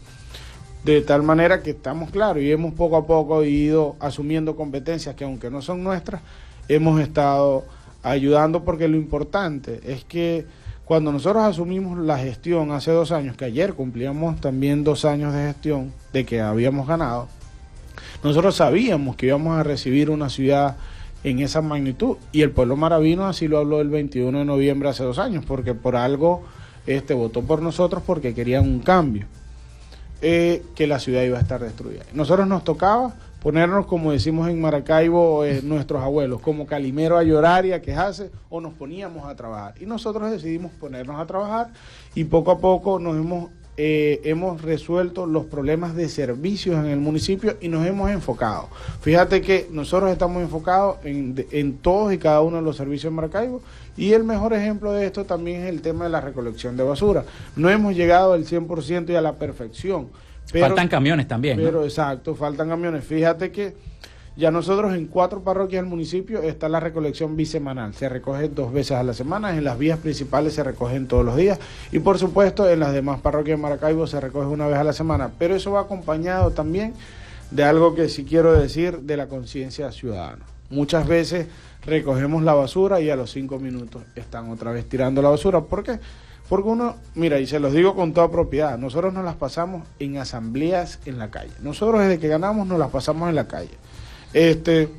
[0.84, 5.24] de tal manera que estamos claros y hemos poco a poco ido asumiendo competencias que
[5.24, 6.22] aunque no son nuestras,
[6.68, 7.64] hemos estado
[8.02, 10.46] ayudando porque lo importante es que
[10.84, 15.48] cuando nosotros asumimos la gestión hace dos años, que ayer cumplíamos también dos años de
[15.48, 17.30] gestión de que habíamos ganado,
[18.22, 20.76] nosotros sabíamos que íbamos a recibir una ciudad
[21.24, 25.04] en esa magnitud y el pueblo maravino así lo habló el 21 de noviembre hace
[25.04, 26.44] dos años, porque por algo
[26.86, 29.26] este votó por nosotros porque querían un cambio.
[30.26, 32.04] Eh, que la ciudad iba a estar destruida.
[32.14, 37.66] Nosotros nos tocaba ponernos, como decimos en Maracaibo, eh, nuestros abuelos, como calimero a llorar
[37.66, 39.74] y a quejarse, o nos poníamos a trabajar.
[39.82, 41.72] Y nosotros decidimos ponernos a trabajar
[42.16, 47.00] y poco a poco nos hemos eh, hemos resuelto los problemas de servicios en el
[47.00, 48.70] municipio y nos hemos enfocado.
[49.02, 53.16] Fíjate que nosotros estamos enfocados en, en todos y cada uno de los servicios en
[53.16, 53.62] Maracaibo
[53.96, 57.24] y el mejor ejemplo de esto también es el tema de la recolección de basura.
[57.56, 60.10] No hemos llegado al 100% y a la perfección.
[60.52, 61.58] faltan camiones también.
[61.58, 63.04] Pero exacto, faltan camiones.
[63.04, 63.76] Fíjate que
[64.36, 67.94] ya nosotros en cuatro parroquias del municipio está la recolección bisemanal.
[67.94, 71.36] Se recoge dos veces a la semana, en las vías principales se recogen todos los
[71.36, 71.60] días
[71.92, 74.94] y por supuesto en las demás parroquias de Maracaibo se recoge una vez a la
[74.94, 75.30] semana.
[75.38, 76.94] Pero eso va acompañado también
[77.52, 80.44] de algo que sí quiero decir de la conciencia ciudadana.
[80.72, 81.46] Muchas veces
[81.86, 85.62] recogemos la basura y a los cinco minutos están otra vez tirando la basura.
[85.62, 86.00] ¿Por qué?
[86.50, 90.18] Porque uno, mira, y se los digo con toda propiedad, nosotros nos las pasamos en
[90.18, 91.52] asambleas en la calle.
[91.62, 93.72] Nosotros desde que ganamos nos las pasamos en la calle.
[94.34, 94.90] Este,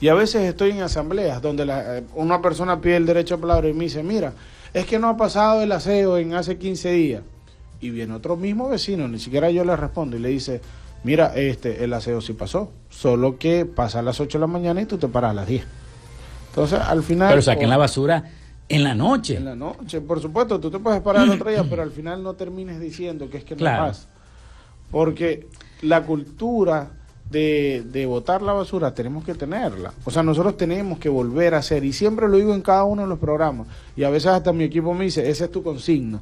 [0.00, 3.68] y a veces estoy en asambleas donde la, una persona pide el derecho a palabra
[3.68, 4.32] y me dice, mira,
[4.74, 7.22] es que no ha pasado el aseo en hace 15 días.
[7.80, 10.60] Y viene otro mismo vecino, ni siquiera yo le respondo y le dice,
[11.04, 14.82] mira, este, el aseo sí pasó, solo que pasa a las 8 de la mañana
[14.82, 15.64] y tú te paras a las 10.
[16.62, 17.30] Entonces, al final...
[17.30, 18.24] Pero saquen la basura
[18.68, 19.36] en la noche.
[19.36, 22.22] En la noche, por supuesto, tú te puedes parar el otro día, pero al final
[22.22, 24.08] no termines diciendo que es que no pasa.
[24.90, 25.46] Porque
[25.82, 26.90] la cultura
[27.30, 29.92] de, de botar la basura tenemos que tenerla.
[30.04, 33.02] O sea, nosotros tenemos que volver a hacer, y siempre lo digo en cada uno
[33.02, 36.20] de los programas, y a veces hasta mi equipo me dice, esa es tu consigna.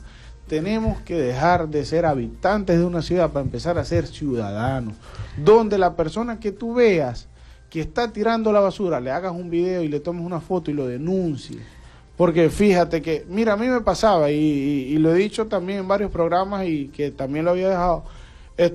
[0.49, 4.95] Tenemos que dejar de ser habitantes de una ciudad para empezar a ser ciudadanos,
[5.37, 7.27] donde la persona que tú veas
[7.71, 10.75] que está tirando la basura, le hagas un video y le tomes una foto y
[10.75, 11.61] lo denuncies.
[12.17, 15.89] Porque fíjate que, mira, a mí me pasaba, y, y lo he dicho también en
[15.89, 18.05] varios programas y que también lo había dejado,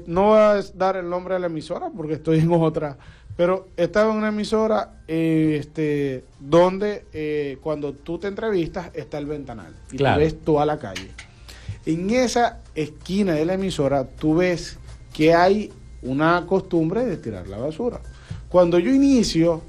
[0.05, 2.97] no voy a dar el nombre de la emisora porque estoy en otra,
[3.35, 9.73] pero estaba en una emisora este, donde eh, cuando tú te entrevistas está el ventanal
[9.91, 11.09] y tú ves toda la calle.
[11.85, 14.77] En esa esquina de la emisora tú ves
[15.13, 15.71] que hay
[16.03, 18.01] una costumbre de tirar la basura.
[18.52, 19.62] Cuando yo inicio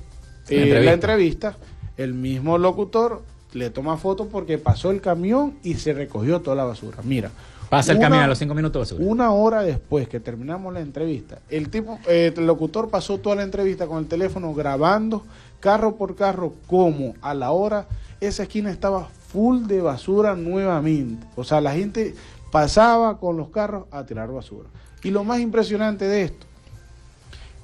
[0.48, 1.56] eh, la entrevista,
[1.96, 3.22] el mismo locutor
[3.52, 6.98] le toma foto porque pasó el camión y se recogió toda la basura.
[7.04, 7.30] Mira.
[7.70, 9.08] Pasa el camión a los cinco minutos basura.
[9.08, 13.44] Una hora después que terminamos la entrevista, el tipo, eh, el locutor pasó toda la
[13.44, 15.24] entrevista con el teléfono grabando
[15.60, 17.86] carro por carro como a la hora
[18.20, 21.24] esa esquina estaba full de basura nuevamente.
[21.36, 22.14] O sea, la gente
[22.50, 24.68] pasaba con los carros a tirar basura.
[25.04, 26.46] Y lo más impresionante de esto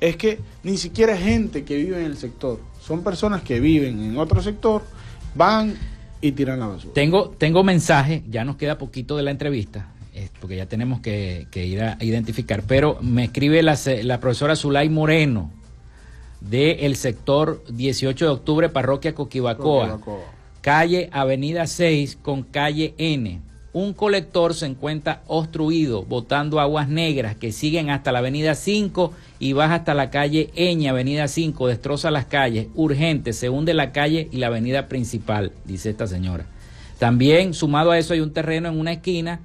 [0.00, 4.16] es que ni siquiera gente que vive en el sector, son personas que viven en
[4.16, 4.82] otro sector,
[5.34, 5.74] van
[6.20, 6.94] y tiran la basura.
[6.94, 9.88] Tengo, tengo mensaje, ya nos queda poquito de la entrevista,
[10.40, 15.50] porque ya tenemos que, ir a identificar, pero me escribe la, la profesora Zulay Moreno
[16.40, 19.98] del sector 18 de octubre, parroquia Coquibacoa,
[20.60, 23.47] calle Avenida 6 con calle N
[23.78, 29.52] un colector se encuentra obstruido, botando aguas negras que siguen hasta la avenida 5 y
[29.52, 34.28] baja hasta la calle Eña, avenida 5, destroza las calles, urgente, se hunde la calle
[34.32, 36.46] y la avenida principal, dice esta señora.
[36.98, 39.40] También, sumado a eso, hay un terreno en una esquina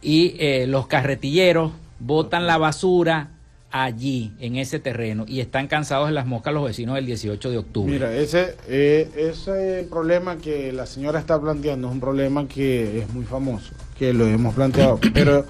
[0.00, 3.30] y eh, los carretilleros botan la basura
[3.70, 7.58] allí, en ese terreno, y están cansados de las moscas los vecinos del 18 de
[7.58, 7.92] octubre.
[7.92, 13.12] Mira, ese, eh, ese problema que la señora está planteando es un problema que es
[13.12, 15.44] muy famoso, que lo hemos planteado, pero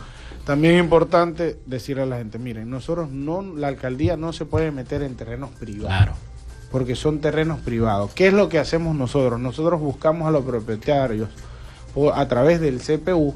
[0.45, 4.71] también es importante decirle a la gente, miren, nosotros no, la alcaldía no se puede
[4.71, 5.89] meter en terrenos privados.
[5.89, 6.12] Claro.
[6.73, 8.12] Porque son terrenos privados.
[8.14, 9.41] ¿Qué es lo que hacemos nosotros?
[9.41, 11.31] Nosotros buscamos a los propietarios
[12.14, 13.35] a través del CPU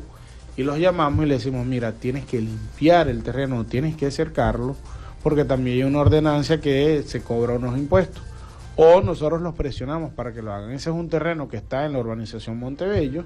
[0.56, 4.76] y los llamamos y le decimos, mira, tienes que limpiar el terreno, tienes que cercarlo,
[5.22, 8.22] porque también hay una ordenancia que se cobra unos impuestos.
[8.76, 10.70] O nosotros los presionamos para que lo hagan.
[10.70, 13.24] Ese es un terreno que está en la urbanización Montebello,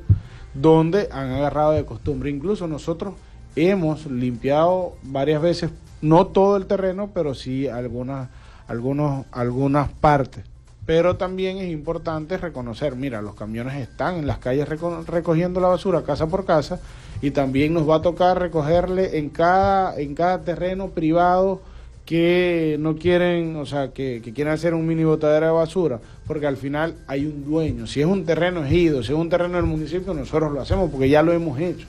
[0.54, 2.30] donde han agarrado de costumbre.
[2.30, 3.14] Incluso nosotros
[3.54, 5.70] hemos limpiado varias veces,
[6.02, 8.28] no todo el terreno, pero sí algunas,
[8.68, 10.44] algunos, algunas partes.
[10.84, 16.02] Pero también es importante reconocer, mira, los camiones están en las calles recogiendo la basura
[16.02, 16.78] casa por casa
[17.20, 21.60] y también nos va a tocar recogerle en cada, en cada terreno privado
[22.04, 26.46] que no quieren, o sea, que, que quieren hacer un mini botadera de basura, porque
[26.46, 27.86] al final hay un dueño.
[27.86, 31.08] Si es un terreno ejido, si es un terreno del municipio, nosotros lo hacemos porque
[31.08, 31.86] ya lo hemos hecho.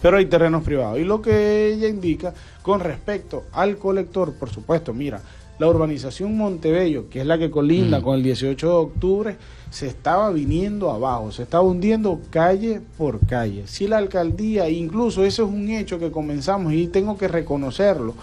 [0.00, 0.98] Pero hay terrenos privados.
[0.98, 2.32] Y lo que ella indica
[2.62, 5.20] con respecto al colector, por supuesto, mira,
[5.58, 9.36] la urbanización Montebello, que es la que colinda con el 18 de octubre,
[9.70, 13.66] se estaba viniendo abajo, se estaba hundiendo calle por calle.
[13.66, 18.14] Si la alcaldía, incluso eso es un hecho que comenzamos y tengo que reconocerlo,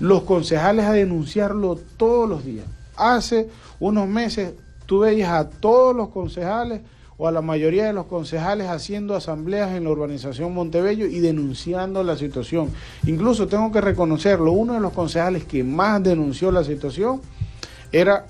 [0.00, 2.66] los concejales a denunciarlo todos los días.
[2.96, 3.48] Hace
[3.80, 4.54] unos meses
[4.86, 6.82] tú veías a todos los concejales
[7.16, 12.02] o a la mayoría de los concejales haciendo asambleas en la urbanización Montebello y denunciando
[12.02, 12.70] la situación.
[13.06, 17.20] Incluso tengo que reconocerlo, uno de los concejales que más denunció la situación
[17.92, 18.26] era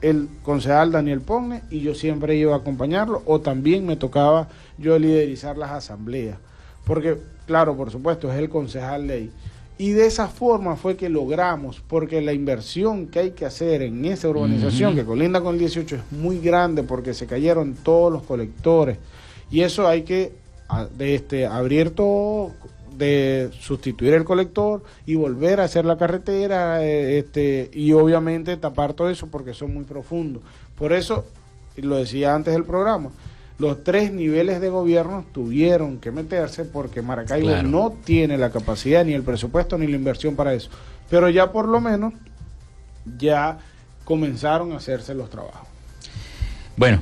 [0.00, 4.48] el concejal Daniel Pogne y yo siempre iba a acompañarlo o también me tocaba
[4.78, 6.38] yo liderizar las asambleas.
[6.84, 9.30] Porque, claro, por supuesto, es el concejal ley.
[9.78, 14.04] Y de esa forma fue que logramos, porque la inversión que hay que hacer en
[14.04, 18.24] esa urbanización, que colinda con el 18, es muy grande porque se cayeron todos los
[18.24, 18.98] colectores.
[19.52, 20.32] Y eso hay que
[20.96, 22.52] de este, abrir todo,
[22.96, 28.94] de sustituir el colector y volver a hacer la carretera eh, este, y obviamente tapar
[28.94, 30.42] todo eso porque son muy profundos.
[30.76, 31.24] Por eso,
[31.76, 33.10] lo decía antes del programa,
[33.58, 39.14] los tres niveles de gobierno tuvieron que meterse porque Maracaibo no tiene la capacidad, ni
[39.14, 40.70] el presupuesto, ni la inversión para eso.
[41.10, 42.14] Pero ya por lo menos
[43.18, 43.58] ya
[44.04, 45.66] comenzaron a hacerse los trabajos.
[46.76, 47.00] Bueno,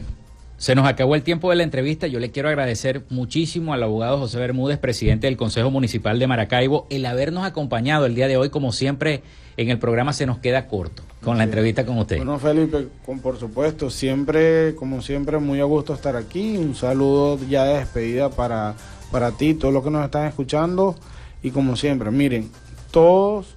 [0.58, 2.06] se nos acabó el tiempo de la entrevista.
[2.06, 6.86] Yo le quiero agradecer muchísimo al abogado José Bermúdez, presidente del Consejo Municipal de Maracaibo,
[6.88, 8.48] el habernos acompañado el día de hoy.
[8.48, 9.22] Como siempre,
[9.58, 12.16] en el programa se nos queda corto con la entrevista con usted.
[12.16, 16.56] Bueno, Felipe, con, por supuesto, siempre, como siempre, muy a gusto estar aquí.
[16.56, 18.74] Un saludo ya de despedida para,
[19.10, 20.96] para ti, todos los que nos están escuchando.
[21.42, 22.50] Y como siempre, miren,
[22.90, 23.56] todos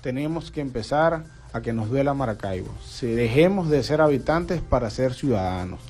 [0.00, 2.68] tenemos que empezar a que nos duela Maracaibo.
[2.86, 5.80] Si dejemos de ser habitantes para ser ciudadanos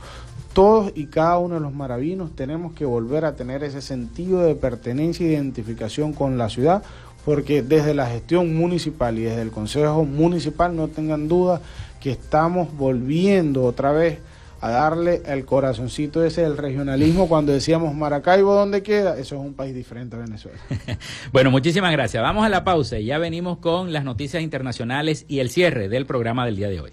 [0.57, 4.55] todos y cada uno de los maravinos tenemos que volver a tener ese sentido de
[4.55, 6.83] pertenencia e identificación con la ciudad,
[7.27, 11.61] porque desde la gestión municipal y desde el Consejo Municipal no tengan duda
[12.01, 14.19] que estamos volviendo otra vez
[14.63, 19.19] a darle el corazoncito ese del regionalismo cuando decíamos Maracaibo, ¿dónde queda?
[19.19, 20.57] Eso es un país diferente a Venezuela.
[21.35, 22.23] bueno, muchísimas gracias.
[22.23, 26.07] Vamos a la pausa y ya venimos con las noticias internacionales y el cierre del
[26.07, 26.93] programa del día de hoy.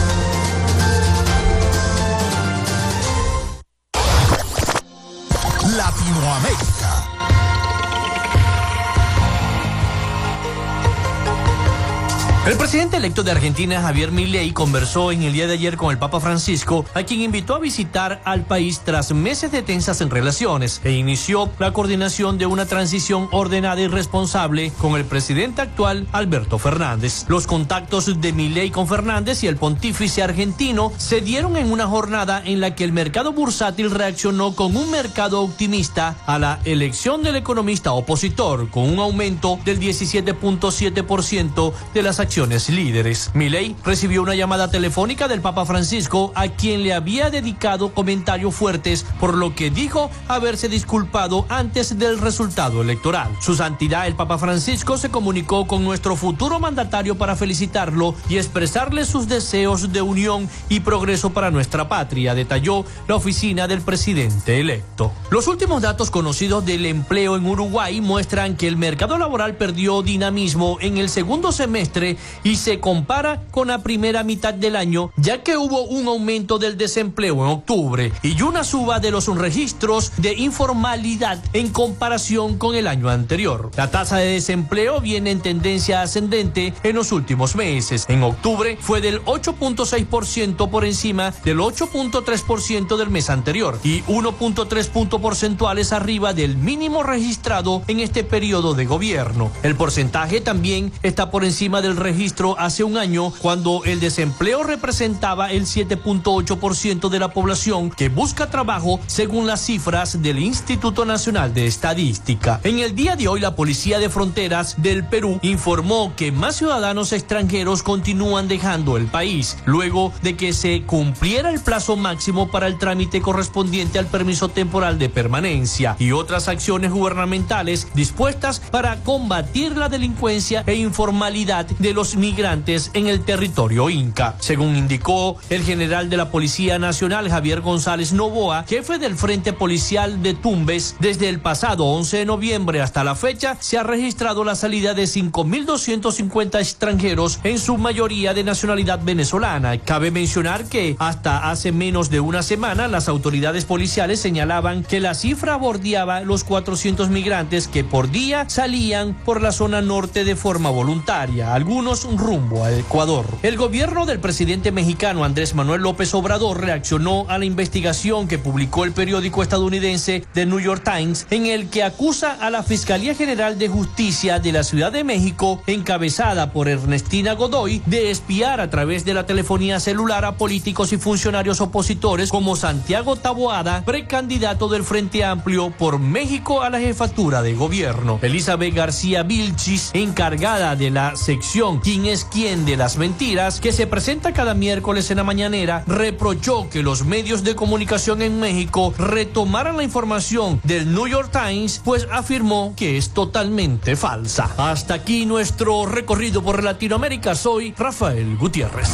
[12.43, 15.99] El presidente electo de Argentina, Javier Milei, conversó en el día de ayer con el
[15.99, 20.81] Papa Francisco, a quien invitó a visitar al país tras meses de tensas en relaciones,
[20.83, 26.57] e inició la coordinación de una transición ordenada y responsable con el presidente actual, Alberto
[26.57, 27.25] Fernández.
[27.27, 32.41] Los contactos de Milei con Fernández y el pontífice argentino se dieron en una jornada
[32.43, 37.35] en la que el mercado bursátil reaccionó con un mercado optimista a la elección del
[37.35, 43.29] economista opositor, con un aumento del 17.7% de las líderes.
[43.33, 49.05] Milei recibió una llamada telefónica del Papa Francisco a quien le había dedicado comentarios fuertes
[49.19, 53.29] por lo que dijo haberse disculpado antes del resultado electoral.
[53.41, 59.03] Su santidad el Papa Francisco se comunicó con nuestro futuro mandatario para felicitarlo y expresarle
[59.03, 65.11] sus deseos de unión y progreso para nuestra patria, detalló la oficina del presidente electo.
[65.31, 70.77] Los últimos datos conocidos del empleo en Uruguay muestran que el mercado laboral perdió dinamismo
[70.79, 75.57] en el segundo semestre y se compara con la primera mitad del año, ya que
[75.57, 81.41] hubo un aumento del desempleo en octubre y una suba de los registros de informalidad
[81.53, 83.71] en comparación con el año anterior.
[83.75, 88.05] La tasa de desempleo viene en tendencia ascendente en los últimos meses.
[88.07, 95.21] En octubre fue del 8.6% por encima del 8.3% del mes anterior y 1.3 puntos
[95.21, 99.51] porcentuales arriba del mínimo registrado en este periodo de gobierno.
[99.63, 102.10] El porcentaje también está por encima del registro
[102.57, 108.99] hace un año cuando el desempleo representaba el 7.8% de la población que busca trabajo
[109.07, 112.59] según las cifras del Instituto Nacional de Estadística.
[112.63, 117.13] En el día de hoy la Policía de Fronteras del Perú informó que más ciudadanos
[117.13, 122.77] extranjeros continúan dejando el país luego de que se cumpliera el plazo máximo para el
[122.77, 129.89] trámite correspondiente al permiso temporal de permanencia y otras acciones gubernamentales dispuestas para combatir la
[129.89, 134.35] delincuencia e informalidad de los migrantes en el territorio inca.
[134.39, 140.23] Según indicó el general de la Policía Nacional Javier González Novoa, jefe del Frente Policial
[140.23, 144.55] de Tumbes, desde el pasado 11 de noviembre hasta la fecha se ha registrado la
[144.55, 149.77] salida de 5.250 extranjeros, en su mayoría de nacionalidad venezolana.
[149.77, 155.13] Cabe mencionar que hasta hace menos de una semana las autoridades policiales señalaban que la
[155.13, 160.69] cifra bordeaba los 400 migrantes que por día salían por la zona norte de forma
[160.69, 161.53] voluntaria.
[161.53, 163.25] Algunos rumbo a Ecuador.
[163.43, 168.85] El gobierno del presidente mexicano Andrés Manuel López Obrador reaccionó a la investigación que publicó
[168.85, 173.59] el periódico estadounidense The New York Times, en el que acusa a la Fiscalía General
[173.59, 179.03] de Justicia de la Ciudad de México, encabezada por Ernestina Godoy, de espiar a través
[179.03, 185.25] de la telefonía celular a políticos y funcionarios opositores como Santiago Taboada, precandidato del Frente
[185.25, 188.19] Amplio por México a la jefatura de gobierno.
[188.21, 193.87] Elizabeth García Vilchis, encargada de la sección quién es quién de las mentiras, que se
[193.87, 199.77] presenta cada miércoles en la mañanera, reprochó que los medios de comunicación en México retomaran
[199.77, 204.49] la información del New York Times, pues afirmó que es totalmente falsa.
[204.57, 207.35] Hasta aquí nuestro recorrido por Latinoamérica.
[207.35, 208.89] Soy Rafael Gutiérrez.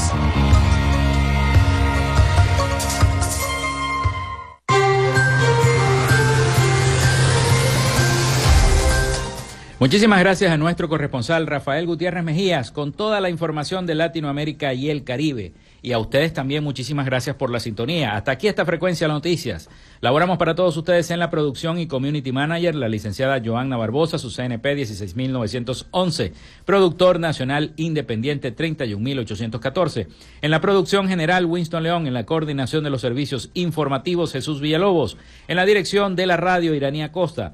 [9.80, 14.90] Muchísimas gracias a nuestro corresponsal Rafael Gutiérrez Mejías con toda la información de Latinoamérica y
[14.90, 15.54] el Caribe.
[15.84, 18.16] Y a ustedes también muchísimas gracias por la sintonía.
[18.16, 19.70] Hasta aquí esta frecuencia de noticias.
[20.02, 24.32] Laboramos para todos ustedes en la producción y community manager, la licenciada Joanna Barbosa, su
[24.32, 26.34] CNP 16911,
[26.66, 30.08] productor nacional independiente 31814.
[30.42, 35.18] En la producción general Winston León, en la coordinación de los servicios informativos Jesús Villalobos,
[35.48, 37.54] en la dirección de la radio Iranía Costa.